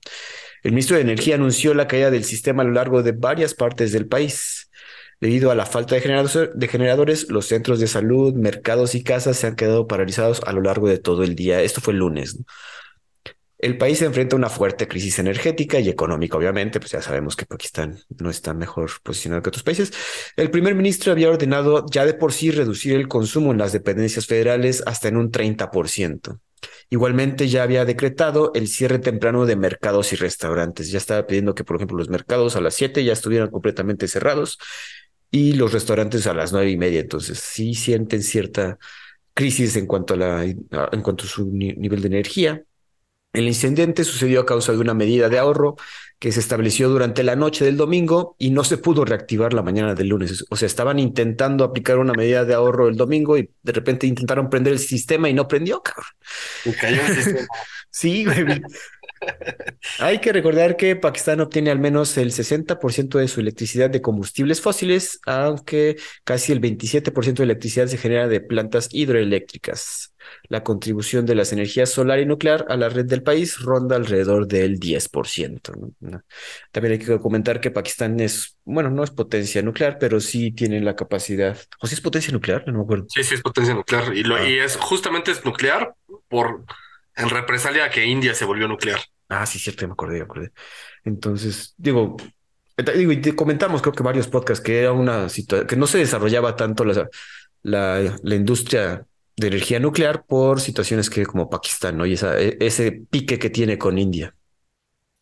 [0.62, 3.92] El ministro de Energía anunció la caída del sistema a lo largo de varias partes
[3.92, 4.63] del país.
[5.24, 9.56] Debido a la falta de generadores, los centros de salud, mercados y casas se han
[9.56, 11.62] quedado paralizados a lo largo de todo el día.
[11.62, 12.36] Esto fue el lunes.
[13.56, 17.36] El país se enfrenta a una fuerte crisis energética y económica, obviamente, pues ya sabemos
[17.36, 19.94] que Pakistán no está mejor posicionado que otros países.
[20.36, 24.26] El primer ministro había ordenado ya de por sí reducir el consumo en las dependencias
[24.26, 26.38] federales hasta en un 30%.
[26.90, 30.90] Igualmente ya había decretado el cierre temprano de mercados y restaurantes.
[30.90, 34.58] Ya estaba pidiendo que, por ejemplo, los mercados a las 7 ya estuvieran completamente cerrados
[35.34, 37.00] y los restaurantes a las nueve y media.
[37.00, 38.78] Entonces sí sienten cierta
[39.34, 42.62] crisis en cuanto a, la, en cuanto a su nivel de energía.
[43.32, 45.74] El incidente sucedió a causa de una medida de ahorro
[46.20, 49.96] que se estableció durante la noche del domingo y no se pudo reactivar la mañana
[49.96, 50.44] del lunes.
[50.50, 54.48] O sea, estaban intentando aplicar una medida de ahorro el domingo y de repente intentaron
[54.48, 56.12] prender el sistema y no prendió, cabrón.
[56.80, 57.48] cayó el sistema.
[57.90, 58.62] sí, güey.
[59.98, 64.60] Hay que recordar que Pakistán obtiene al menos el 60% de su electricidad de combustibles
[64.60, 70.14] fósiles, aunque casi el 27% de electricidad se genera de plantas hidroeléctricas.
[70.48, 74.46] La contribución de las energías solar y nuclear a la red del país ronda alrededor
[74.46, 75.60] del 10%.
[76.72, 80.80] También hay que comentar que Pakistán es, bueno, no es potencia nuclear, pero sí tiene
[80.80, 81.58] la capacidad.
[81.80, 82.64] ¿O sí es potencia nuclear?
[82.66, 83.06] No me acuerdo.
[83.08, 84.16] Sí, sí es potencia nuclear.
[84.16, 84.48] Y, lo, ah.
[84.48, 85.94] y es justamente es nuclear
[86.28, 86.64] por
[87.16, 89.00] en represalia a que India se volvió nuclear.
[89.28, 90.52] Ah, sí, cierto, me acordé, me acordé.
[91.04, 92.16] Entonces, digo,
[92.96, 95.98] digo, y te comentamos, creo que varios podcasts, que era una situación que no se
[95.98, 97.08] desarrollaba tanto la,
[97.62, 99.06] la, la, industria
[99.36, 102.06] de energía nuclear por situaciones que como Pakistán, ¿no?
[102.06, 104.34] Y esa, e, ese pique que tiene con India.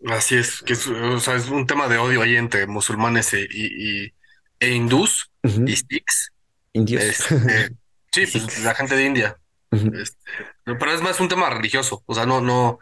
[0.07, 3.47] Así es, que es, o sea, es un tema de odio ahí entre musulmanes e,
[3.49, 4.13] y,
[4.59, 6.33] e hindús y sikhs.
[6.73, 7.03] Indios.
[7.03, 7.71] Este,
[8.13, 9.39] sí, pues la gente de India.
[9.73, 10.21] Este,
[10.65, 12.79] pero es más un tema religioso, o sea, no, no,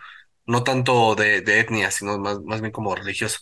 [0.46, 3.40] no tanto de, etnia, sino más, más bien como religioso.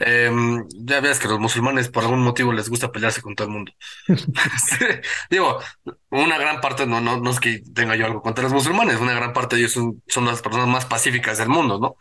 [0.00, 3.52] Em, ya ves que los musulmanes por algún motivo les gusta pelearse con todo el
[3.52, 3.72] mundo.
[5.30, 5.58] Digo,
[6.10, 9.14] una gran parte, no, no, no es que tenga yo algo contra los musulmanes, una
[9.14, 11.96] gran parte de ellos son, son las personas más pacíficas del mundo, ¿no?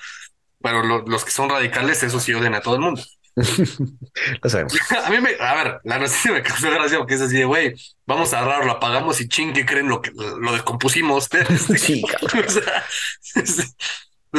[0.61, 3.01] Pero los que son radicales, eso sí odian a todo el mundo.
[4.41, 4.73] Lo sabemos.
[5.05, 7.75] A mí me, a ver, la noticia me causó gracia porque es así de, güey,
[8.05, 11.29] vamos a agarrarlo, lo apagamos y ching, que creen lo que lo descompusimos.
[11.77, 12.45] sí, cabrón.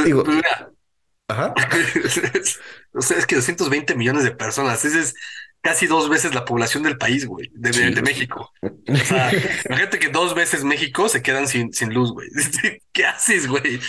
[0.05, 0.25] Digo,
[1.29, 1.55] Ajá.
[2.93, 5.15] o sea, es que 220 millones de personas, ese es
[5.61, 8.53] casi dos veces la población del país, güey, de, México.
[8.63, 9.31] O sea,
[9.67, 12.29] imagínate que dos veces México se quedan sin, sin luz, güey.
[12.93, 13.81] ¿Qué haces, güey?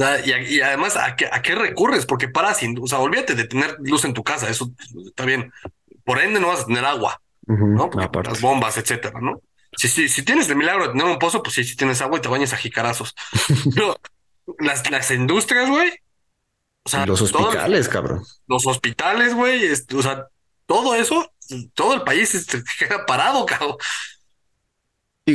[0.00, 2.06] O sea, y, además, ¿a qué, ¿a qué recurres?
[2.06, 4.72] Porque para sin, o sea, olvídate de tener luz en tu casa, eso
[5.06, 5.52] está bien.
[6.04, 7.90] Por ende, no vas a tener agua, ¿no?
[8.24, 9.42] las bombas, etcétera, ¿no?
[9.76, 12.16] Si, si, si tienes el milagro de tener un pozo, pues sí, si tienes agua
[12.16, 13.14] y te bañas a jicarazos.
[13.74, 14.00] Pero
[14.58, 15.92] las, las industrias, güey.
[16.84, 18.24] O sea, los hospitales, cabrón.
[18.46, 19.70] Los hospitales, güey.
[19.70, 20.28] O sea,
[20.64, 21.30] todo eso,
[21.74, 23.76] todo el país se queda parado, cabrón.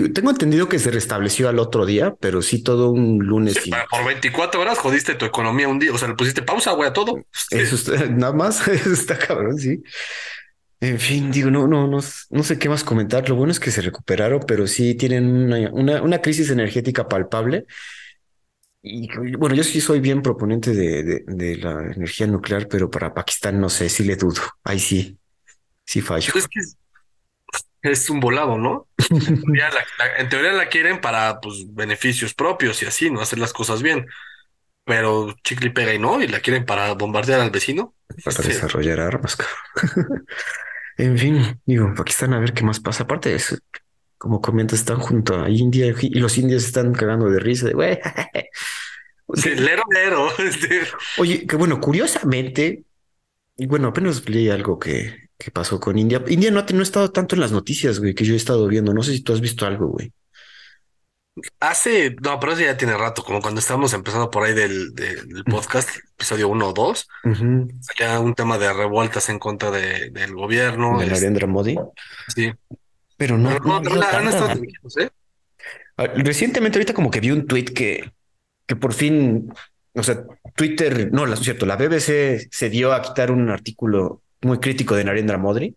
[0.10, 3.58] Tengo entendido que se restableció al otro día, pero sí todo un lunes.
[3.90, 6.94] Por 24 horas jodiste tu economía un día, o sea, le pusiste pausa, güey, a
[6.94, 7.16] todo.
[7.52, 9.82] Eso está, nada más, eso está cabrón, sí.
[10.82, 13.28] En fin, digo, no, no, no, no sé qué más comentar.
[13.30, 17.66] Lo bueno es que se recuperaron, pero sí tienen una, una, una crisis energética palpable
[18.88, 23.60] y bueno, yo sí soy bien proponente de, de, la energía nuclear, pero para Pakistán
[23.60, 24.44] no sé, sí le dudo.
[24.64, 25.18] Ahí sí,
[25.84, 26.32] sí fallo.
[26.36, 26.60] Es que
[27.92, 28.88] es, un volado, ¿no?
[29.10, 33.22] en, teoría la, quieren para pues, beneficios propios y así, ¿no?
[33.22, 34.06] Hacer las cosas bien.
[34.84, 37.96] Pero chicle y pega y no, y la quieren para bombardear al vecino.
[38.24, 39.38] Para este, desarrollar armas.
[40.98, 43.04] en fin, digo, Pakistán a ver qué más pasa.
[43.04, 43.58] Aparte de eso,
[44.18, 48.00] como comentas, están junto a India y los indios están cagando de risa de güey.
[49.34, 50.30] Sí, lero, lero.
[51.18, 52.84] Oye, que bueno, curiosamente,
[53.58, 56.24] y bueno, apenas leí algo que, que pasó con India.
[56.28, 58.94] India no, no ha estado tanto en las noticias, güey, que yo he estado viendo.
[58.94, 60.12] No sé si tú has visto algo, güey.
[61.60, 65.44] Hace, no, pero eso ya tiene rato, como cuando estábamos empezando por ahí del, del
[65.44, 67.10] podcast, episodio uno o dos,
[68.00, 70.98] ya un tema de revueltas en contra de, del gobierno.
[70.98, 71.78] De Narendra Modi.
[72.34, 72.54] Sí.
[73.18, 73.50] Pero no.
[73.60, 74.48] no, no, no, no,
[74.98, 75.10] ¿eh?
[75.98, 78.14] Ah, recientemente, ahorita como que vi un tweet que,
[78.66, 79.52] que por fin,
[79.94, 80.24] o sea,
[80.56, 85.04] Twitter, no, es cierto, la BBC se dio a quitar un artículo muy crítico de
[85.04, 85.76] Narendra Modi.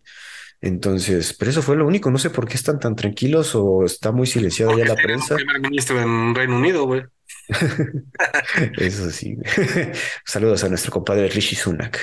[0.61, 2.11] Entonces, pero eso fue lo único.
[2.11, 5.35] No sé por qué están tan tranquilos o está muy silenciado ya la prensa.
[5.35, 7.03] primer ministro en Reino Unido, güey.
[8.77, 9.37] Eso sí.
[10.25, 11.99] Saludos a nuestro compadre Rishi Sunak.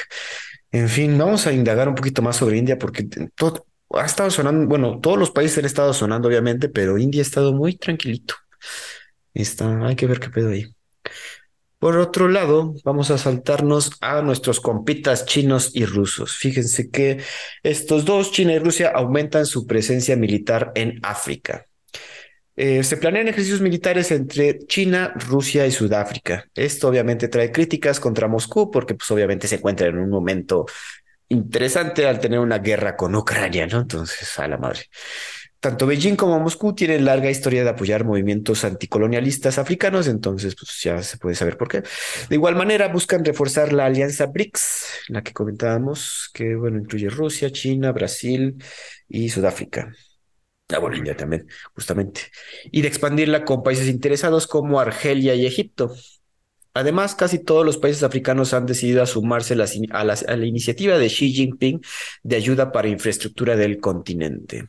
[0.72, 4.66] En fin, vamos a indagar un poquito más sobre India porque todo, ha estado sonando,
[4.66, 8.34] bueno, todos los países han estado sonando obviamente, pero India ha estado muy tranquilito.
[9.32, 10.76] Está, hay que ver qué pedo ahí.
[11.79, 16.37] Por otro lado, vamos a saltarnos a nuestros compitas chinos y rusos.
[16.37, 17.20] Fíjense que
[17.62, 21.66] estos dos, China y Rusia, aumentan su presencia militar en África.
[22.57, 26.47] Eh, se planean ejercicios militares entre China, Rusia y Sudáfrica.
[26.55, 30.64] Esto obviamente trae críticas contra Moscú porque pues obviamente se encuentra en un momento
[31.29, 33.81] interesante al tener una guerra con Ucrania, ¿no?
[33.81, 34.87] Entonces, a la madre.
[35.61, 41.02] Tanto Beijing como Moscú tienen larga historia de apoyar movimientos anticolonialistas africanos, entonces pues ya
[41.02, 41.82] se puede saber por qué.
[42.28, 47.50] De igual manera, buscan reforzar la alianza BRICS, la que comentábamos, que bueno, incluye Rusia,
[47.50, 48.62] China, Brasil
[49.09, 49.92] y Sudáfrica.
[50.68, 52.22] Ah, bueno, India también, justamente.
[52.72, 55.94] Y de expandirla con países interesados como Argelia y Egipto.
[56.74, 61.32] Además, casi todos los países africanos han decidido a sumarse a, la, iniciativa de Xi
[61.32, 61.80] Jinping
[62.22, 64.68] de ayuda para infraestructura del continente.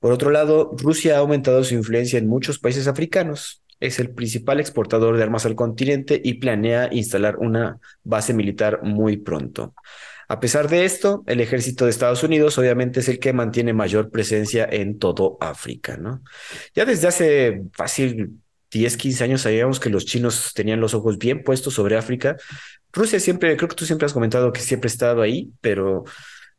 [0.00, 3.62] Por otro lado, Rusia ha aumentado su influencia en muchos países africanos.
[3.78, 9.18] Es el principal exportador de armas al continente y planea instalar una base militar muy
[9.18, 9.74] pronto.
[10.28, 14.10] A pesar de esto, el ejército de Estados Unidos obviamente es el que mantiene mayor
[14.10, 16.22] presencia en todo África, ¿no?
[16.74, 18.40] Ya desde hace fácil
[18.70, 22.36] 10, 15 años sabíamos que los chinos tenían los ojos bien puestos sobre África.
[22.92, 26.04] Rusia siempre, creo que tú siempre has comentado que siempre ha estado ahí, pero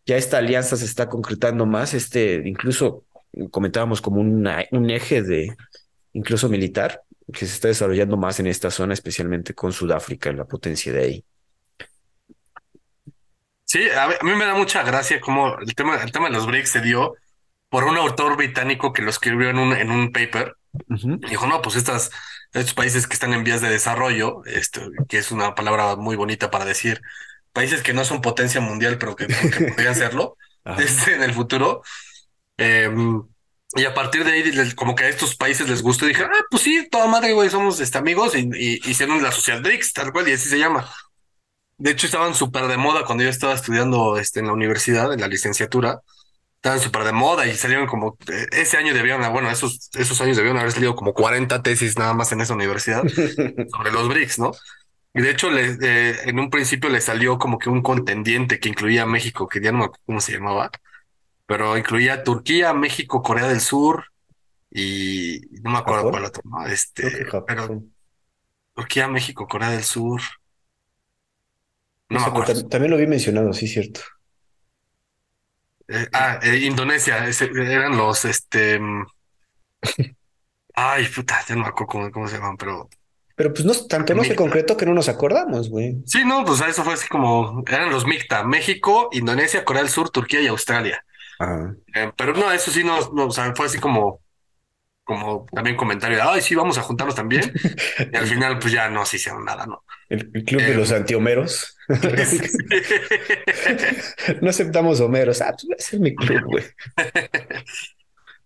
[0.05, 1.93] ya esta alianza se está concretando más.
[1.93, 3.05] Este, incluso
[3.49, 5.55] comentábamos como un eje de,
[6.13, 7.01] incluso militar,
[7.31, 11.25] que se está desarrollando más en esta zona, especialmente con Sudáfrica, la potencia de ahí.
[13.63, 16.69] Sí, a mí me da mucha gracia cómo el tema, el tema de los BRICS
[16.69, 17.15] se dio
[17.69, 21.75] por un autor británico que lo escribió en un, en un paper Dijo, no, pues
[21.75, 22.11] estas,
[22.53, 26.49] estos países que están en vías de desarrollo, esto, que es una palabra muy bonita
[26.49, 27.01] para decir
[27.51, 30.37] países que no son potencia mundial, pero que, podrían serlo
[30.77, 31.83] este, en el futuro.
[32.61, 33.23] Em,
[33.75, 36.63] y a partir de ahí, como que a estos países les gustó, dije, ah, pues
[36.63, 40.27] sí, toda madre, güey, somos este, amigos y, y hicieron la Social BRICS, tal cual,
[40.27, 40.89] y así se llama.
[41.77, 45.21] De hecho, estaban súper de moda cuando yo estaba estudiando este, en la universidad, en
[45.21, 46.01] la licenciatura
[46.61, 50.37] estaban súper de moda y salieron como, eh, ese año debieron, bueno, esos, esos años
[50.37, 53.01] debieron haber salido como 40 tesis nada más en esa universidad
[53.71, 54.51] sobre los BRICS, ¿no?
[55.15, 58.69] Y de hecho, le, eh, en un principio le salió como que un contendiente que
[58.69, 60.69] incluía a México, que ya no me acuerdo cómo se llamaba,
[61.51, 64.05] pero incluía Turquía, México, Corea del Sur
[64.71, 66.65] y no me acuerdo cuál otro, ¿no?
[66.65, 67.83] Este, pero
[68.73, 70.21] Turquía, México, Corea del Sur.
[72.07, 72.69] No me acuerdo.
[72.69, 73.99] También lo vi mencionado, sí, cierto.
[75.89, 78.79] Eh, ah, eh, Indonesia, eran los, este...
[78.79, 79.05] Mm,
[80.75, 82.87] ay, puta, ya no me acuerdo cómo, se llaman, pero...
[83.35, 85.97] Pero pues no, tanto no se concretó que no nos acordamos, güey.
[86.05, 90.11] Sí, no, pues eso fue así como, eran los MICTA, México, Indonesia, Corea del Sur,
[90.11, 91.03] Turquía y Australia.
[91.93, 94.21] Eh, pero no, eso sí, no, no, o sea, fue así como,
[95.03, 97.51] como también comentario de, ay, sí, vamos a juntarnos también.
[98.11, 99.83] y al final, pues ya no se hicieron nada, ¿no?
[100.09, 101.77] El, club de los antiomeros.
[104.41, 105.41] no aceptamos homeros.
[105.41, 106.63] Ah, pues ese es mi club, güey.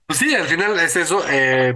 [0.05, 1.23] pues sí, al final es eso.
[1.29, 1.73] Eh,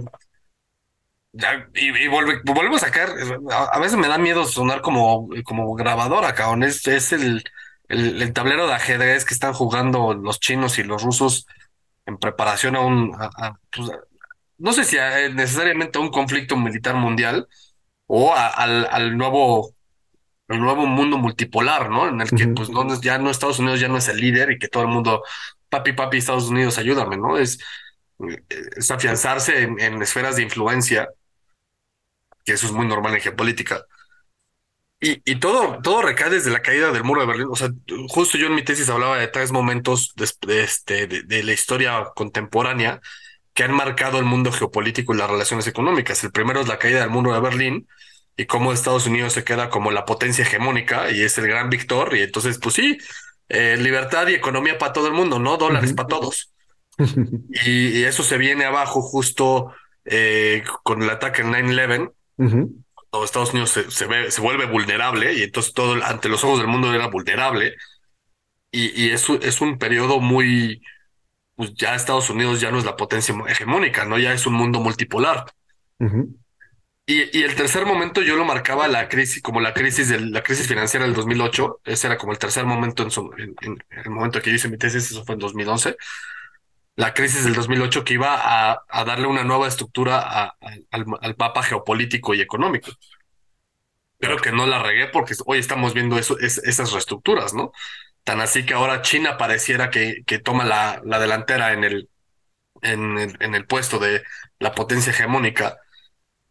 [1.74, 3.10] y, volvemos a sacar.
[3.50, 6.62] A, veces me da miedo sonar como, como grabadora, cabrón.
[6.62, 7.44] Es, es el,
[7.90, 11.46] el, tablero de ajedrez que están jugando los chinos y los rusos
[12.06, 13.12] en preparación a un.
[13.70, 13.90] Pues,
[14.58, 14.96] no sé si
[15.34, 17.48] necesariamente a un conflicto militar mundial
[18.06, 19.74] o al, al nuevo
[20.50, 22.08] el nuevo mundo multipolar, ¿no?
[22.08, 24.58] En el que pues no, ya no Estados Unidos ya no es el líder y
[24.58, 25.22] que todo el mundo,
[25.68, 27.38] papi, papi, Estados Unidos, ayúdame, ¿no?
[27.38, 27.60] Es,
[28.76, 31.08] es afianzarse en, esferas de influencia,
[32.44, 33.86] que eso es muy normal en geopolítica.
[35.00, 37.48] Y, y, todo, todo recae desde la caída del muro de Berlín.
[37.50, 37.70] O sea,
[38.08, 43.00] justo yo en mi tesis hablaba de tres momentos de, este, de la historia contemporánea
[43.54, 46.22] que han marcado el mundo geopolítico y las relaciones económicas.
[46.22, 47.88] El primero es la caída del muro de Berlín,
[48.40, 52.16] y cómo Estados Unidos se queda como la potencia hegemónica y es el gran victor.
[52.16, 52.96] Y entonces, pues sí,
[53.50, 56.50] eh, libertad y economía para todo el mundo, no dólares para todos.
[57.66, 59.74] y, eso se viene abajo justo
[60.06, 62.12] eh, con el ataque en 9-11.
[62.38, 62.72] cuando
[63.24, 66.92] Estados Unidos se, ve, se vuelve vulnerable y entonces todo ante los ojos del mundo
[66.92, 67.74] era vulnerable.
[68.72, 70.82] Y, y eso es un periodo muy,
[71.56, 74.18] pues ya Estados Unidos ya no es la potencia hegemónica, ¿no?
[74.18, 75.46] Ya es un mundo multipolar
[77.06, 80.42] y, y, el tercer momento yo lo marcaba la crisis, como la crisis de la
[80.42, 81.80] crisis financiera del 2008.
[81.84, 85.10] Ese era como el tercer momento en, en, el momento que yo hice mi tesis,
[85.10, 85.96] eso fue en 2011.
[86.96, 90.56] La crisis del 2008 que iba a, a darle una nueva estructura a,
[90.90, 92.90] al, al mapa geopolítico y económico.
[94.18, 97.72] Pero que no la regué porque hoy estamos viendo eso, es, esas reestructuras, ¿no?
[98.24, 102.10] Tan así que ahora China pareciera que, que toma la, la delantera en el,
[102.82, 104.22] en el, en el puesto de
[104.60, 105.78] la potencia hegemónica.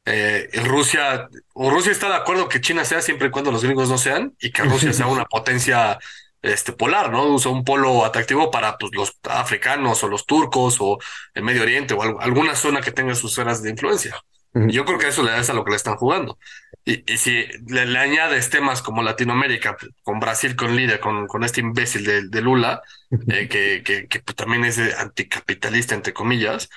[0.05, 3.89] Eh, Rusia, o Rusia está de acuerdo que China sea siempre y cuando los gringos
[3.89, 5.99] no sean y que Rusia sea una potencia
[6.41, 7.25] este, polar, ¿no?
[7.27, 10.97] Usa un polo atractivo para pues, los africanos o los turcos o
[11.33, 14.15] el Medio Oriente o alguna zona que tenga sus esferas de influencia.
[14.53, 16.39] Yo creo que eso es a lo que le están jugando.
[16.83, 21.43] Y, y si le, le, añades temas como Latinoamérica, con Brasil con líder, con, con
[21.43, 22.81] este imbécil de, de Lula,
[23.27, 26.67] eh, que, que, que pues, también es anticapitalista, entre comillas,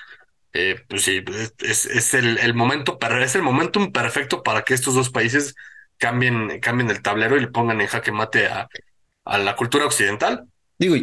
[0.53, 1.23] eh, pues sí,
[1.59, 5.55] es, es el, el momento, es el momentum perfecto para que estos dos países
[5.97, 8.67] cambien, cambien el tablero y le pongan en jaque mate a,
[9.25, 10.45] a la cultura occidental.
[10.77, 10.95] Digo,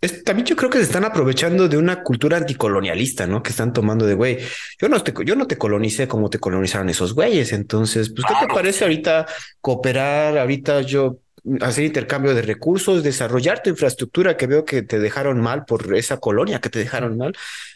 [0.00, 3.42] es, también yo creo que se están aprovechando de una cultura anticolonialista, ¿no?
[3.42, 4.38] Que están tomando de, güey,
[4.80, 7.52] yo no te, yo no te colonicé como te colonizaron esos güeyes.
[7.52, 9.26] Entonces, pues, ¿qué te parece ahorita
[9.60, 10.38] cooperar?
[10.38, 11.18] Ahorita yo
[11.60, 16.18] hacer intercambio de recursos, desarrollar tu infraestructura que veo que te dejaron mal por esa
[16.18, 17.34] colonia que te dejaron mal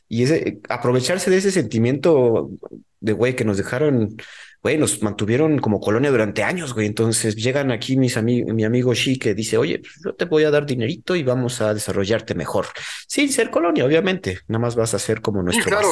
[0.08, 2.50] y ese, aprovecharse de ese sentimiento
[3.00, 4.16] de, güey, que nos dejaron
[4.62, 6.86] güey, nos mantuvieron como colonia durante años, güey.
[6.86, 10.44] Entonces llegan aquí mis amigos, mi amigo Shi que dice, oye, pues, yo te voy
[10.44, 12.66] a dar dinerito y vamos a desarrollarte mejor.
[13.08, 14.40] Sin ser colonia, obviamente.
[14.46, 15.64] Nada más vas a ser como nuestro.
[15.64, 15.88] claro,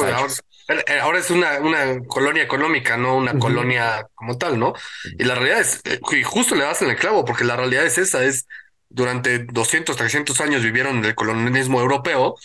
[1.01, 4.73] ahora, es una, una colonia económica, no una colonia como tal, ¿no?
[5.19, 7.85] Y la realidad es, eh, y justo le das en el clavo, porque la realidad
[7.85, 8.47] es esa, es
[8.87, 12.35] durante 200, 300 años vivieron el colonialismo europeo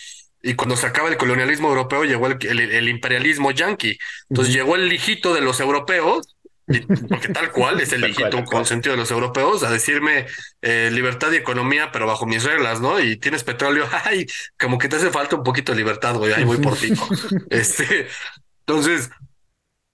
[0.47, 3.99] y cuando se acaba el colonialismo europeo llegó el, el, imperialismo yanqui.
[4.29, 6.37] Entonces llegó el hijito de los europeos,
[7.09, 10.25] porque tal cual es el hijito con sentido de los europeos, a decirme
[10.61, 12.97] eh, libertad y economía, pero bajo mis reglas, ¿no?
[13.01, 14.25] Y tienes petróleo, ay,
[14.57, 16.93] como que te hace falta un poquito de libertad, güey, ahí voy por ti.
[17.49, 18.07] este,
[18.65, 19.09] entonces,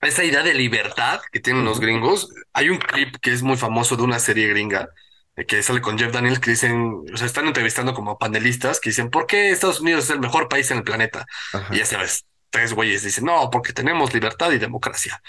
[0.01, 3.95] esa idea de libertad que tienen los gringos, hay un clip que es muy famoso
[3.95, 4.87] de una serie gringa
[5.47, 9.09] que sale con Jeff Daniels, que dicen, o sea, están entrevistando como panelistas que dicen,
[9.09, 11.25] ¿por qué Estados Unidos es el mejor país en el planeta?
[11.69, 15.21] Y ya sabes, tres güeyes dicen, no, porque tenemos libertad y democracia.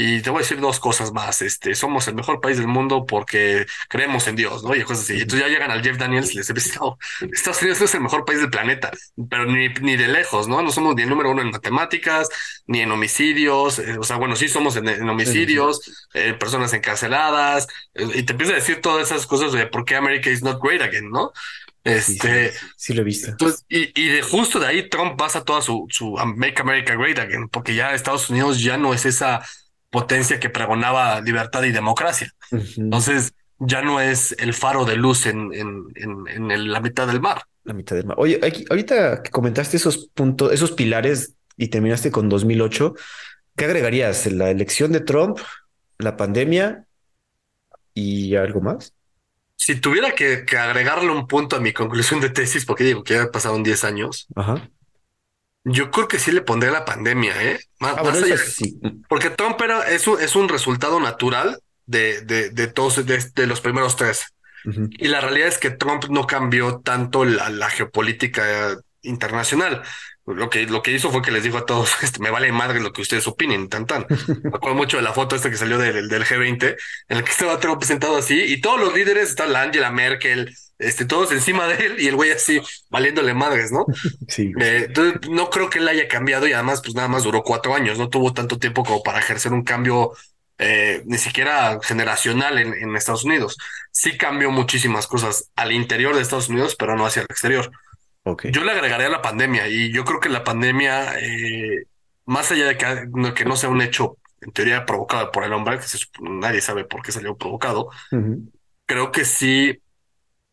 [0.00, 1.42] Y te voy a decir dos cosas más.
[1.42, 4.72] Este, somos el mejor país del mundo porque creemos en Dios, ¿no?
[4.76, 5.14] Y cosas así.
[5.14, 6.98] Entonces ya llegan al Jeff Daniels y les dicen, no,
[7.32, 8.92] Estados Unidos es el mejor país del planeta,
[9.28, 10.62] pero ni, ni de lejos, ¿no?
[10.62, 12.28] No somos ni el número uno en matemáticas,
[12.68, 13.80] ni en homicidios.
[13.80, 17.66] Eh, o sea, bueno, sí somos en, homicidios, eh, personas encarceladas.
[17.92, 20.62] Eh, y te empieza a decir todas esas cosas de por qué America is not
[20.62, 21.32] great again, ¿no?
[21.82, 23.30] Este, sí, lo he visto.
[23.30, 27.18] Entonces, y, y de justo de ahí Trump basa toda su, su Make America Great
[27.18, 29.42] Again, porque ya Estados Unidos ya no es esa
[29.90, 32.32] potencia que pregonaba libertad y democracia.
[32.76, 37.42] Entonces, ya no es el faro de luz en, en, en, la mitad del mar.
[37.64, 38.16] La mitad del mar.
[38.18, 42.94] Oye, ahorita que comentaste esos puntos, esos pilares y terminaste con 2008,
[43.56, 44.26] ¿qué agregarías?
[44.26, 45.38] ¿La elección de Trump,
[45.98, 46.84] la pandemia
[47.94, 48.94] y algo más?
[49.56, 53.14] Si tuviera que, que agregarle un punto a mi conclusión de tesis, porque digo que
[53.14, 54.70] ya pasaron 10 años, Ajá.
[55.64, 57.60] Yo creo que sí le pondré la pandemia, ¿eh?
[57.78, 58.78] Más, ah, sí.
[59.08, 63.60] Porque Trump era, es, un, es un resultado natural de, de, de todos, de, los
[63.60, 64.26] primeros tres.
[64.64, 69.82] Y la realidad es que Trump no cambió tanto la, la geopolítica internacional.
[70.26, 72.80] Lo que, lo que hizo fue que les dijo a todos, este, me vale madre
[72.80, 74.06] lo que ustedes opinen, tan tan.
[74.42, 76.76] Me acuerdo mucho de la foto esta que salió del, del G20,
[77.08, 80.54] en la que estaba Trump presentado así, y todos los líderes, está la Angela Merkel,
[80.78, 83.86] este, todos encima de él y el güey así valiéndole madres, ¿no?
[84.28, 84.52] Sí.
[84.60, 87.74] Eh, entonces, no creo que él haya cambiado y además, pues nada más duró cuatro
[87.74, 90.12] años, no tuvo tanto tiempo como para ejercer un cambio
[90.58, 93.56] eh, ni siquiera generacional en, en, Estados Unidos.
[93.90, 97.70] Sí cambió muchísimas cosas al interior de Estados Unidos, pero no hacia el exterior.
[98.24, 98.50] Okay.
[98.52, 101.84] Yo le agregaría la pandemia y yo creo que la pandemia, eh,
[102.26, 105.78] más allá de que, que, no sea un hecho en teoría provocado por el hombre,
[105.78, 105.86] que
[106.20, 107.90] nadie sabe por qué salió provocado,
[108.84, 109.80] creo que sí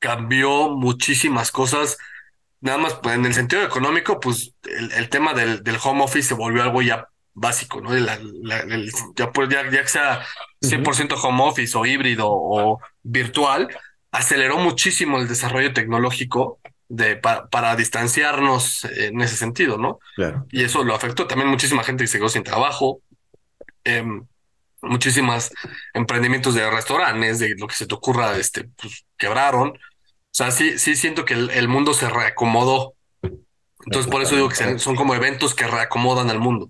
[0.06, 1.98] cambió muchísimas cosas.
[2.62, 6.30] Nada más pues, en el sentido económico, pues el, el tema del, del, home office
[6.30, 7.92] se volvió algo ya básico, ¿no?
[7.94, 8.64] La, la,
[9.16, 10.22] ya, pues, ya, ya que sea
[10.62, 13.68] 100% home office o híbrido o virtual,
[14.12, 20.00] aceleró muchísimo el desarrollo tecnológico de, para, para distanciarnos en ese sentido, ¿no?
[20.16, 20.46] Claro.
[20.52, 23.02] Y eso lo afectó también muchísima gente que se quedó sin trabajo.
[23.84, 24.04] Eh,
[24.86, 25.52] muchísimas
[25.94, 29.78] emprendimientos de restaurantes, de lo que se te ocurra, este, pues quebraron.
[30.36, 32.96] O sea, sí, sí siento que el, mundo se reacomodó.
[33.86, 36.68] Entonces, por eso digo que son como eventos que reacomodan al mundo.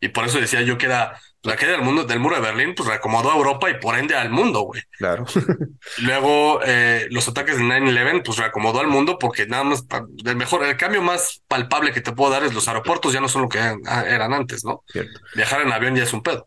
[0.00, 2.76] Y por eso decía yo que era la caída del mundo del muro de Berlín,
[2.76, 4.82] pues reacomodó a Europa y por ende al mundo, güey.
[4.98, 5.26] Claro.
[5.98, 9.84] Luego eh, los ataques de 9-11, pues reacomodó al mundo porque nada más,
[10.24, 13.28] el mejor, el cambio más palpable que te puedo dar es los aeropuertos ya no
[13.28, 14.84] son lo que eran, antes, ¿no?
[14.86, 15.18] Cierto.
[15.34, 16.46] Viajar en avión ya es un pedo.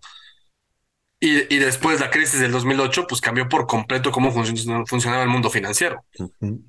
[1.24, 5.52] Y, y, después la crisis del 2008, pues cambió por completo cómo funcionaba el mundo
[5.52, 6.04] financiero.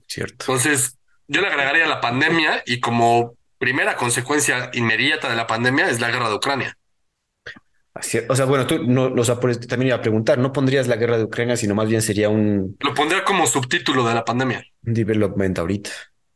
[0.07, 0.45] cierto.
[0.45, 6.01] Entonces, yo le agregaría la pandemia y como primera consecuencia inmediata de la pandemia es
[6.01, 6.77] la guerra de Ucrania.
[7.95, 10.97] Así, o sea, bueno, tú no, o sea, también iba a preguntar, no pondrías la
[10.97, 12.77] guerra de Ucrania, sino más bien sería un...
[12.81, 14.65] Lo pondría como subtítulo de la pandemia.
[14.85, 15.91] Un development ahorita.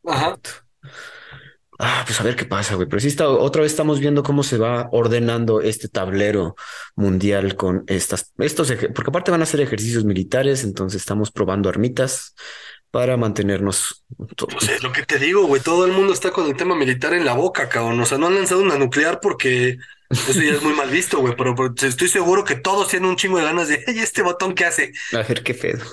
[0.05, 0.37] Ajá.
[1.79, 2.87] Ah, pues a ver qué pasa, güey.
[2.87, 6.55] Pero sí está, otra vez estamos viendo cómo se va ordenando este tablero
[6.95, 12.33] mundial con estas, estos, porque aparte van a ser ejercicios militares, entonces estamos probando armitas
[12.89, 14.05] para mantenernos.
[14.17, 15.61] Pues es lo que te digo, güey.
[15.61, 17.99] Todo el mundo está con el tema militar en la boca, cabrón.
[17.99, 19.77] O sea, no han lanzado una nuclear porque
[20.09, 21.35] eso ya es muy mal visto, güey.
[21.35, 24.55] Pero, pero, estoy seguro que todos tienen un chingo de ganas de, ¿y este botón
[24.55, 24.93] qué hace?
[25.13, 25.85] A ver qué pedo.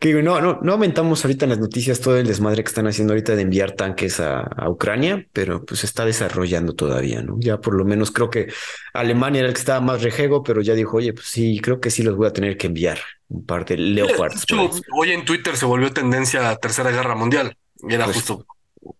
[0.00, 3.12] Que no, no, no aumentamos ahorita en las noticias todo el desmadre que están haciendo
[3.12, 7.36] ahorita de enviar tanques a, Ucrania, pero pues está desarrollando todavía, ¿no?
[7.38, 8.50] Ya por lo menos creo que
[8.94, 11.90] Alemania era el que estaba más rejego, pero ya dijo, oye, pues sí, creo que
[11.90, 12.98] sí los voy a tener que enviar
[13.28, 14.46] un par de Leopards.
[14.94, 17.54] hoy en Twitter se volvió tendencia a Tercera Guerra Mundial
[17.86, 18.46] y era pues justo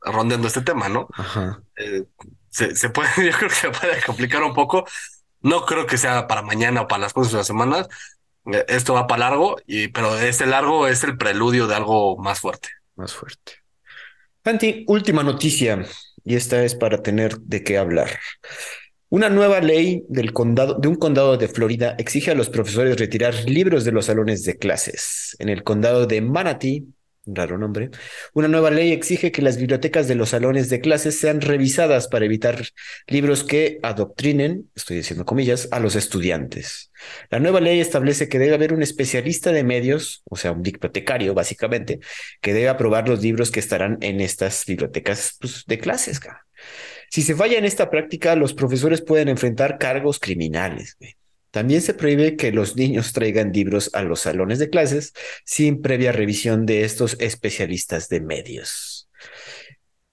[0.02, 1.08] rondeando este tema, ¿no?
[1.14, 1.62] Ajá.
[1.76, 2.04] Eh,
[2.50, 4.84] se, se puede, yo creo que se puede complicar un poco.
[5.40, 7.88] No creo que sea para mañana o para las próximas semanas,
[8.68, 9.56] esto va para largo,
[9.92, 12.68] pero este largo es el preludio de algo más fuerte.
[12.96, 13.52] Más fuerte.
[14.44, 15.84] Santi, última noticia,
[16.24, 18.18] y esta es para tener de qué hablar.
[19.08, 23.34] Una nueva ley del condado, de un condado de Florida exige a los profesores retirar
[23.44, 25.36] libros de los salones de clases.
[25.40, 26.84] En el condado de Manatee,
[27.34, 27.90] raro nombre,
[28.34, 32.24] una nueva ley exige que las bibliotecas de los salones de clases sean revisadas para
[32.24, 32.64] evitar
[33.06, 36.90] libros que adoctrinen, estoy diciendo comillas, a los estudiantes.
[37.30, 41.34] La nueva ley establece que debe haber un especialista de medios, o sea, un bibliotecario
[41.34, 42.00] básicamente,
[42.40, 46.20] que debe aprobar los libros que estarán en estas bibliotecas pues, de clases.
[47.10, 50.96] Si se falla en esta práctica, los profesores pueden enfrentar cargos criminales.
[51.50, 55.12] También se prohíbe que los niños traigan libros a los salones de clases
[55.44, 59.10] sin previa revisión de estos especialistas de medios.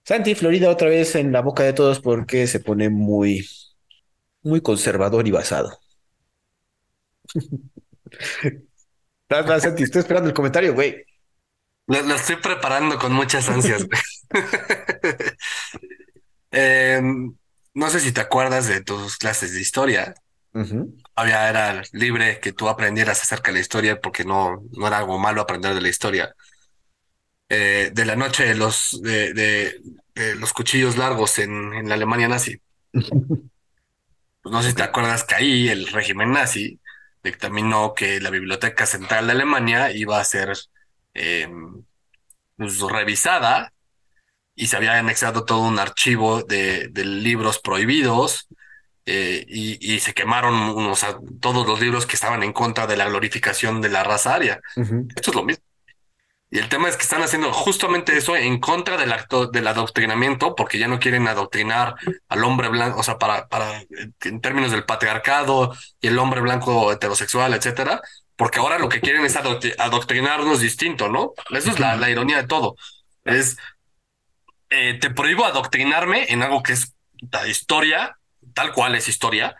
[0.04, 3.46] Santi, Florida otra vez en la boca de todos porque se pone muy,
[4.42, 5.78] muy conservador y basado.
[9.60, 11.04] Santi, estoy esperando el comentario, güey.
[11.86, 13.86] Lo, estoy preparando con muchas ansias,
[16.50, 17.34] em,
[17.74, 20.14] no sé si te acuerdas de tus clases de historia
[21.18, 25.18] había era libre que tú aprendieras acerca de la historia porque no, no era algo
[25.18, 26.34] malo aprender de la historia.
[27.48, 32.28] Eh, de la noche de los, de, de, los cuchillos largos en, en la Alemania
[32.28, 32.60] nazi.
[34.44, 36.78] No sé si te acuerdas que ahí el régimen nazi
[37.22, 40.56] dictaminó que la Biblioteca Central de Alemania iba a ser
[41.14, 41.82] em,
[42.56, 43.72] pues, revisada
[44.54, 48.48] y se había anexado todo un archivo de, de libros prohibidos
[49.10, 51.06] eh, y, se quemaron unos,
[51.40, 54.60] todos los libros que estaban en contra de la glorificación de la raza aria.
[54.76, 55.64] Esto es lo mismo.
[56.50, 60.54] Y el tema es que están haciendo justamente eso en contra del acto del adoctrinamiento,
[60.54, 61.94] porque ya no quieren adoctrinar
[62.28, 63.82] al hombre blanco, o sea, para, para,
[64.24, 68.02] en términos del patriarcado y el hombre blanco heterosexual, etcétera,
[68.36, 71.32] porque ahora lo que quieren es adoctrinarnos distinto, ¿no?
[71.50, 72.76] Eso es la, la ironía de todo.
[73.24, 73.56] Es,
[74.70, 76.94] eh, te prohíbo adoctrinarme en algo que es
[77.30, 78.17] la historia
[78.58, 79.54] tal cual es historia.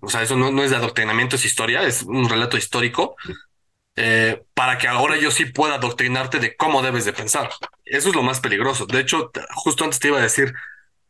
[0.00, 3.16] O sea, eso no, no, es de adoctrinamiento, es historia, es un relato histórico.
[3.96, 7.50] Eh, para que ahora yo sí pueda adoctrinarte de cómo debes de pensar.
[7.84, 8.86] Eso es lo más peligroso.
[8.86, 10.54] De hecho, justo antes te iba a decir,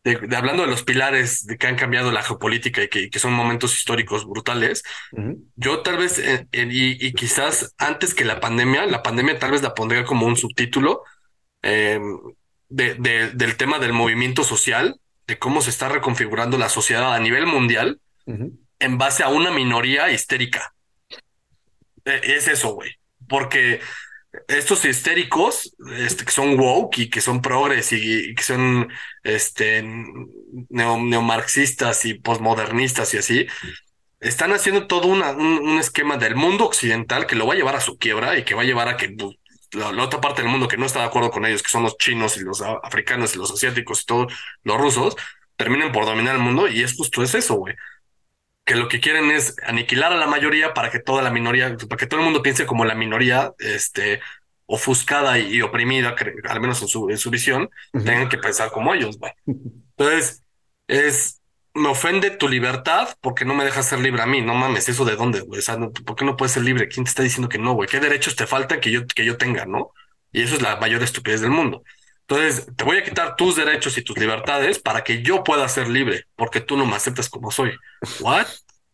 [0.03, 3.33] de, hablando de los pilares de que han cambiado la geopolítica y que, que son
[3.33, 4.83] momentos históricos brutales,
[5.55, 9.63] yo tal vez, eh, y, y, quizás antes que la pandemia, la pandemia tal vez
[9.63, 11.05] la pondría como un subtítulo
[11.63, 12.01] eh,
[12.69, 15.01] de, de, del tema del movimiento social
[15.31, 20.11] de cómo se está reconfigurando la sociedad a nivel mundial en base a una minoría
[20.11, 20.75] histérica.
[22.05, 22.91] E, es eso, güey.
[23.29, 23.81] Porque
[24.49, 28.93] estos histéricos, este, que son woke y que son progres y, que son
[29.23, 29.85] este,
[30.69, 33.47] neomarxistas y posmodernistas y así,
[34.19, 37.81] están haciendo todo una, un, esquema del mundo occidental que lo va a llevar a
[37.81, 39.37] su quiebra y que va a llevar a que pues,
[39.73, 41.97] la, otra parte del mundo que no está de acuerdo con ellos, que son los
[41.99, 44.33] chinos y los africanos y los asiáticos y todos
[44.65, 45.17] los rusos,
[45.57, 47.75] terminen por dominar el mundo y es justo es eso, güey.
[48.65, 51.97] Que lo que quieren es aniquilar a la mayoría para que toda la minoría, para
[51.97, 54.21] que todo el mundo piense como la minoría, este,
[54.67, 56.15] ofuscada y, oprimida,
[56.49, 59.33] al menos en su, en su visión, tengan que pensar como ellos, güey.
[59.47, 60.45] Entonces,
[60.87, 61.40] es,
[61.75, 64.41] me ofende tu libertad porque no me dejas ser libre a mí.
[64.41, 65.61] No mames, ¿eso de dónde, güey?
[65.61, 66.89] O sea, ¿por qué no puedes ser libre?
[66.89, 67.89] ¿Quién te está diciendo que no, güey?
[67.89, 69.93] ¿Qué derechos te faltan que yo, que yo tenga, no?
[70.33, 71.83] Y eso es la mayor estupidez del mundo.
[72.23, 75.89] Entonces, te voy a quitar tus derechos y tus libertades para que yo pueda ser
[75.89, 77.73] libre, porque tú no me aceptas como soy.
[78.21, 78.47] ¿What?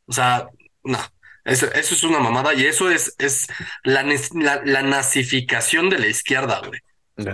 [0.07, 0.49] O sea,
[0.83, 0.99] no.
[1.45, 3.47] Eso, eso es una mamada y eso es, es
[3.85, 4.03] la,
[4.65, 6.81] la, nazificación de la izquierda, güey.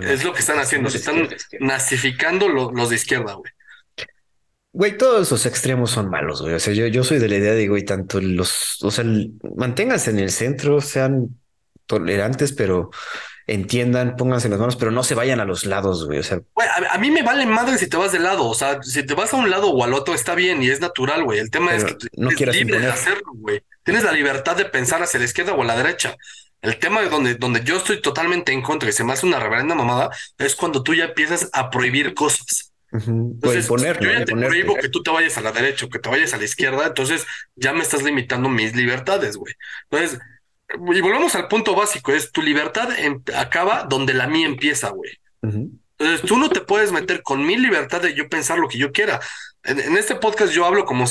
[0.03, 0.89] es lo que están haciendo.
[0.89, 1.29] Se están
[1.59, 3.51] nazificando los de izquierda, güey.
[4.73, 6.55] Güey, todos esos extremos son malos, güey.
[6.55, 9.05] O sea, yo, yo soy de la idea de, güey, tanto los, o sea,
[9.55, 11.39] manténganse en el centro, sean
[11.85, 12.89] tolerantes, pero
[13.45, 16.17] entiendan, pónganse las manos, pero no se vayan a los lados, güey.
[16.17, 18.47] O sea, güey, a, mí me vale madre si te vas de lado.
[18.47, 20.81] O sea, si te vas a un lado o al otro está bien y es
[20.81, 21.37] natural, güey.
[21.37, 23.61] El tema es que no quieres libre de hacerlo, güey.
[23.83, 26.15] Tienes la libertad de pensar hacia la izquierda o a la derecha.
[26.61, 29.39] El tema de donde, donde yo estoy totalmente en contra y se me hace una
[29.39, 30.09] reverenda mamada
[30.39, 32.72] es cuando tú ya empiezas a prohibir cosas.
[32.93, 35.99] Entonces, poner, yo ya te prohíbo que tú te vayas a la derecha o que
[35.99, 37.25] te vayas a la izquierda, entonces
[37.55, 39.55] ya me estás limitando mis libertades, güey.
[39.89, 40.19] Entonces,
[40.69, 42.89] y volvemos al punto básico, es tu libertad
[43.35, 45.11] acaba donde la mía empieza, güey.
[45.41, 48.91] Entonces, tú no te puedes meter con mi libertad de yo pensar lo que yo
[48.91, 49.19] quiera
[49.63, 51.05] en, este podcast yo hablo como,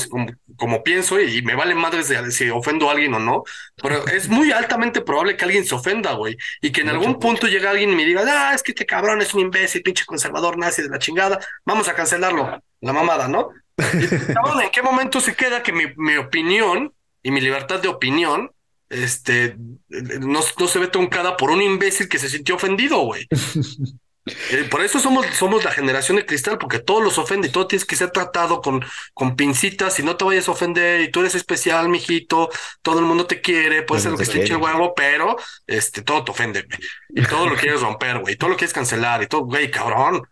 [0.55, 3.43] como, pienso y, me vale madres de si ofendo a alguien o no,
[3.81, 7.47] pero es muy altamente probable que alguien se ofenda, güey, y que en algún punto
[7.47, 10.57] llegue alguien y me diga, ah, es que este cabrón es un imbécil, pinche conservador
[10.57, 13.49] nazi de la chingada, vamos a cancelarlo, la mamada, ¿no?
[13.77, 16.93] ¿en qué momento se queda que mi, mi opinión
[17.23, 18.51] y mi libertad de opinión
[18.89, 19.55] este,
[19.89, 23.27] no, no se ve truncada por un imbécil que se sintió ofendido, güey.
[24.25, 27.67] Eh, por eso somos, somos la generación de cristal, porque todos los ofende y todo
[27.67, 28.81] tienes que ser tratado con,
[29.13, 32.49] con pincitas y no te vayas a ofender y tú eres especial, mijito,
[32.81, 35.35] todo el mundo te quiere, puede ser lo que esté huevo, pero
[35.67, 36.65] este, todo te ofende,
[37.09, 40.23] Y todo lo quieres romper, güey, todo lo quieres cancelar y todo, güey, cabrón.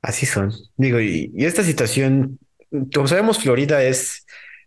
[0.00, 0.52] Así son.
[0.76, 2.38] Digo, y, y esta situación,
[2.94, 4.24] como sabemos, Florida es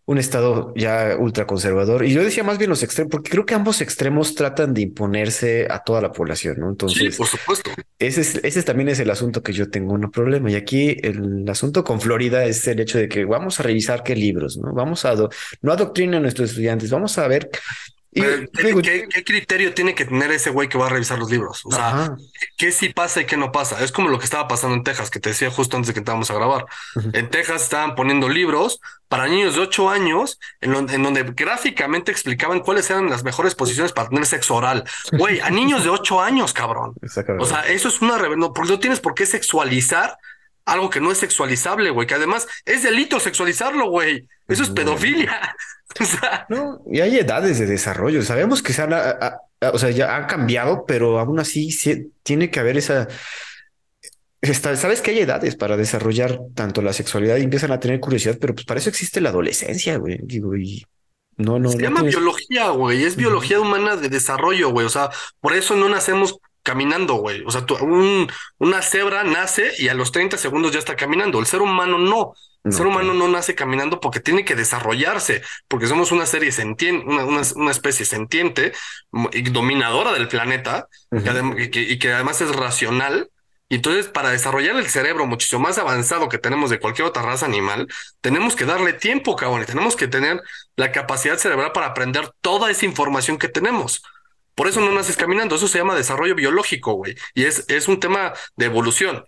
[0.08, 2.06] un estado ya ultraconservador.
[2.06, 5.68] Y yo decía más bien los extremos, porque creo que ambos extremos tratan de imponerse
[5.70, 6.70] a toda la población, ¿no?
[6.70, 7.72] Entonces, sí, por supuesto.
[8.00, 10.50] Ese, es, ese también es el asunto que yo tengo un problema.
[10.50, 14.16] Y aquí el asunto con Florida es el hecho de que vamos a revisar qué
[14.16, 14.74] libros, ¿no?
[14.74, 15.14] Vamos a,
[15.62, 17.50] no adoctrinar a nuestros estudiantes, vamos a ver
[18.14, 21.66] ¿Qué, criterio tiene que tener ese güey que va a revisar los libros?
[21.66, 22.16] O sea,
[22.58, 23.84] ¿qué sí pasa y qué no pasa?
[23.84, 26.00] Es como lo que estaba pasando en Texas, que te decía justo antes de que
[26.00, 26.66] estábamos a grabar.
[27.14, 32.90] En Texas estaban poniendo libros para niños de 8 años en, donde gráficamente explicaban cuáles
[32.90, 34.84] eran las mejores posiciones para tener sexo oral.
[35.12, 36.94] Güey, a niños de 8 años, cabrón.
[37.40, 38.18] O sea, eso es una...
[38.36, 40.18] No, porque no tienes por qué sexualizar
[40.68, 44.28] algo que no es sexualizable, güey, que además es delito sexualizarlo, güey.
[44.48, 45.56] Eso es pedofilia.
[46.50, 48.22] no, y hay edades de desarrollo.
[48.22, 51.70] Sabemos que se han, o sea, ya han cambiado, pero aún así
[52.22, 53.08] tiene que haber esa.
[54.42, 58.54] Sabes que hay edades para desarrollar tanto la sexualidad y empiezan a tener curiosidad, pero
[58.54, 60.20] pues para eso existe la adolescencia, güey.
[60.22, 60.86] Digo, y
[61.38, 61.72] no, no.
[61.72, 63.06] Se llama biología, güey.
[63.06, 64.86] Es biología humana de desarrollo, güey.
[64.86, 67.44] O sea, por eso no nacemos caminando, güey.
[67.46, 71.40] O sea, un, una cebra nace y a los 30 segundos ya está caminando.
[71.40, 72.34] El ser humano no.
[72.66, 77.06] El ser humano no nace caminando porque tiene que desarrollarse, porque somos una serie sentiente,
[77.08, 78.74] una, una, especie sentiente
[79.32, 83.30] y dominadora del planeta y, que, además es racional.
[83.70, 87.46] Y entonces, para desarrollar el cerebro muchísimo más avanzado que tenemos de cualquier otra raza
[87.46, 87.88] animal,
[88.20, 90.42] tenemos que darle tiempo, cabrón, y tenemos que tener
[90.76, 94.02] la capacidad cerebral para aprender toda esa información que tenemos.
[94.58, 98.00] Por eso no naces caminando, eso se llama desarrollo biológico, güey, y es, es un
[98.00, 99.24] tema de evolución.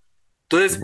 [0.50, 0.80] Entonces,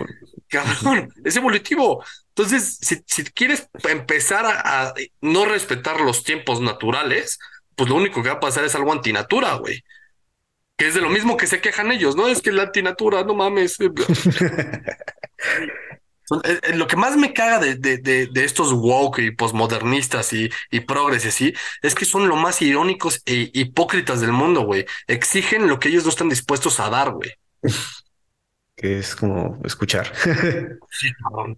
[0.47, 2.05] cabrón, es evolutivo.
[2.27, 7.39] Entonces, si, si quieres empezar a, no respetar los tiempos naturales,
[7.75, 9.83] pues lo único que va a pasar es algo antinatura, güey.
[10.77, 12.27] Que es de lo mismo que se quejan ellos, ¿no?
[12.27, 13.79] Es que la antinatura, no mames.
[16.43, 20.49] Eh, eh, lo que más me caga de, de, de, estos woke y postmodernistas y,
[20.71, 24.85] y progres y así, es que son lo más irónicos e hipócritas del mundo, güey.
[25.07, 27.31] Exigen lo que ellos no están dispuestos a dar, güey
[28.75, 30.11] que es como escuchar.
[30.97, 31.09] Sí,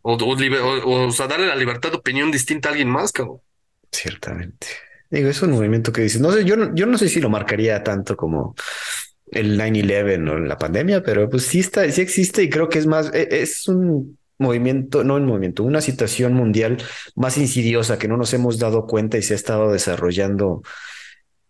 [0.02, 3.39] o, o, sea, darle la libertad de opinión distinta a alguien más, cabrón.
[3.91, 4.68] Ciertamente.
[5.11, 7.84] Digo, es un movimiento que dices, no sé, yo, yo no sé si lo marcaría
[7.84, 8.56] tanto como
[9.31, 12.88] el 9-11 o la pandemia, pero pues sí está, sí existe y creo que es
[12.88, 16.78] más, e, es un movimiento, no un movimiento, una situación mundial
[17.16, 20.62] más insidiosa que no nos hemos dado cuenta y se ha estado desarrollando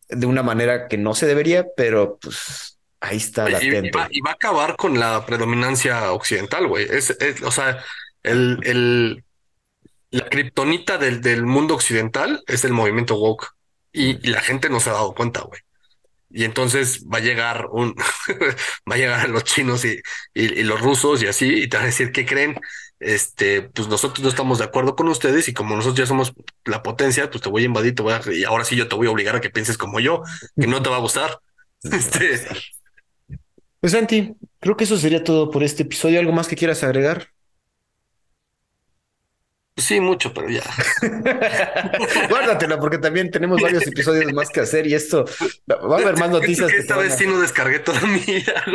[0.10, 4.32] de una manera que no se debería, pero pues Ahí está la Y, y, va,
[4.32, 6.88] a acabar con la predominancia occidental, güey.
[6.90, 7.84] Es, o sea,
[8.24, 9.24] el, el,
[10.10, 13.54] la kriptonita del, del mundo occidental es el movimiento woke.
[13.92, 15.62] Y, la gente no se ha dado cuenta, güey.
[16.30, 17.96] Y entonces va a llegar un,
[18.90, 20.02] va a llegar los chinos y,
[20.34, 22.60] y, los rusos y así, y te van a decir, ¿qué creen?
[23.00, 26.34] Este, pues nosotros no estamos de acuerdo con ustedes y como nosotros ya somos
[26.66, 28.96] la potencia, pues te voy a invadir, te voy a, y ahora sí yo te
[28.96, 30.24] voy a obligar a que pienses como yo,
[30.60, 31.40] que no te va a gustar.
[31.84, 32.42] este.
[33.80, 36.20] Pues Santi, creo que eso sería todo por este episodio.
[36.20, 37.30] ¿Algo más que quieras agregar?
[39.78, 40.64] Sí, mucho, pero ya.
[42.30, 45.26] Guárdatela, porque también tenemos varios episodios más que hacer y esto
[45.70, 46.72] va a haber más noticias.
[46.72, 48.66] Que esta vez sí no descargué toda mi vida,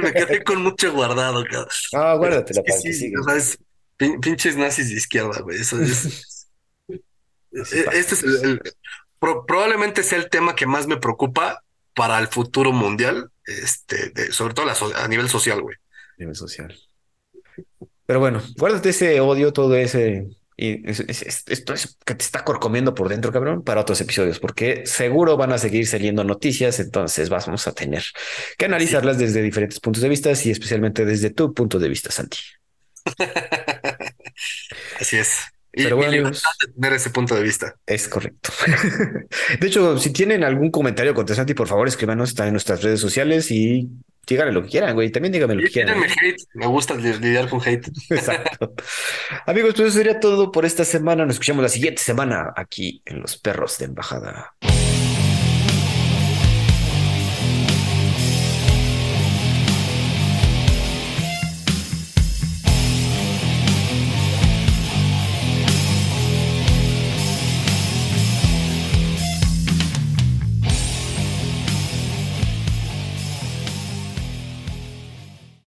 [0.00, 1.68] Me quedé con mucho guardado, cabrón.
[1.94, 3.12] Ah, guárdatela para que, sí,
[4.20, 5.60] pinches nazis de izquierda, güey.
[5.60, 6.38] Eso es.
[7.54, 8.62] E, este es el,
[9.18, 11.62] probablemente sea el tema que más me preocupa
[11.94, 14.66] para el futuro mundial, este, sobre todo
[14.96, 15.76] a nivel social, güey.
[15.76, 16.74] A nivel social.
[18.06, 23.08] Pero bueno, guárdate ese odio, todo ese y esto es que te está corcomiendo por
[23.08, 27.72] dentro, cabrón, para otros episodios, porque seguro van a seguir saliendo noticias, entonces vamos a
[27.72, 28.04] tener
[28.58, 32.38] que analizarlas desde diferentes puntos de vista y especialmente desde tu punto de vista, Santi.
[35.00, 35.40] Así es.
[35.72, 36.30] Pero bueno,
[36.74, 37.74] tener ese punto de vista.
[37.86, 38.50] Es correcto.
[39.58, 43.00] de hecho, si tienen algún comentario contra Santi, por favor, escríbanos, está en nuestras redes
[43.00, 43.88] sociales y
[44.26, 45.10] díganle lo que quieran, güey.
[45.10, 46.02] También díganme lo que quieran.
[46.02, 46.42] hate.
[46.54, 47.88] Me gusta lidiar con hate.
[48.10, 48.74] Exacto.
[49.46, 51.24] Amigos, pues eso sería todo por esta semana.
[51.24, 54.54] Nos escuchamos la siguiente semana aquí en Los Perros de Embajada.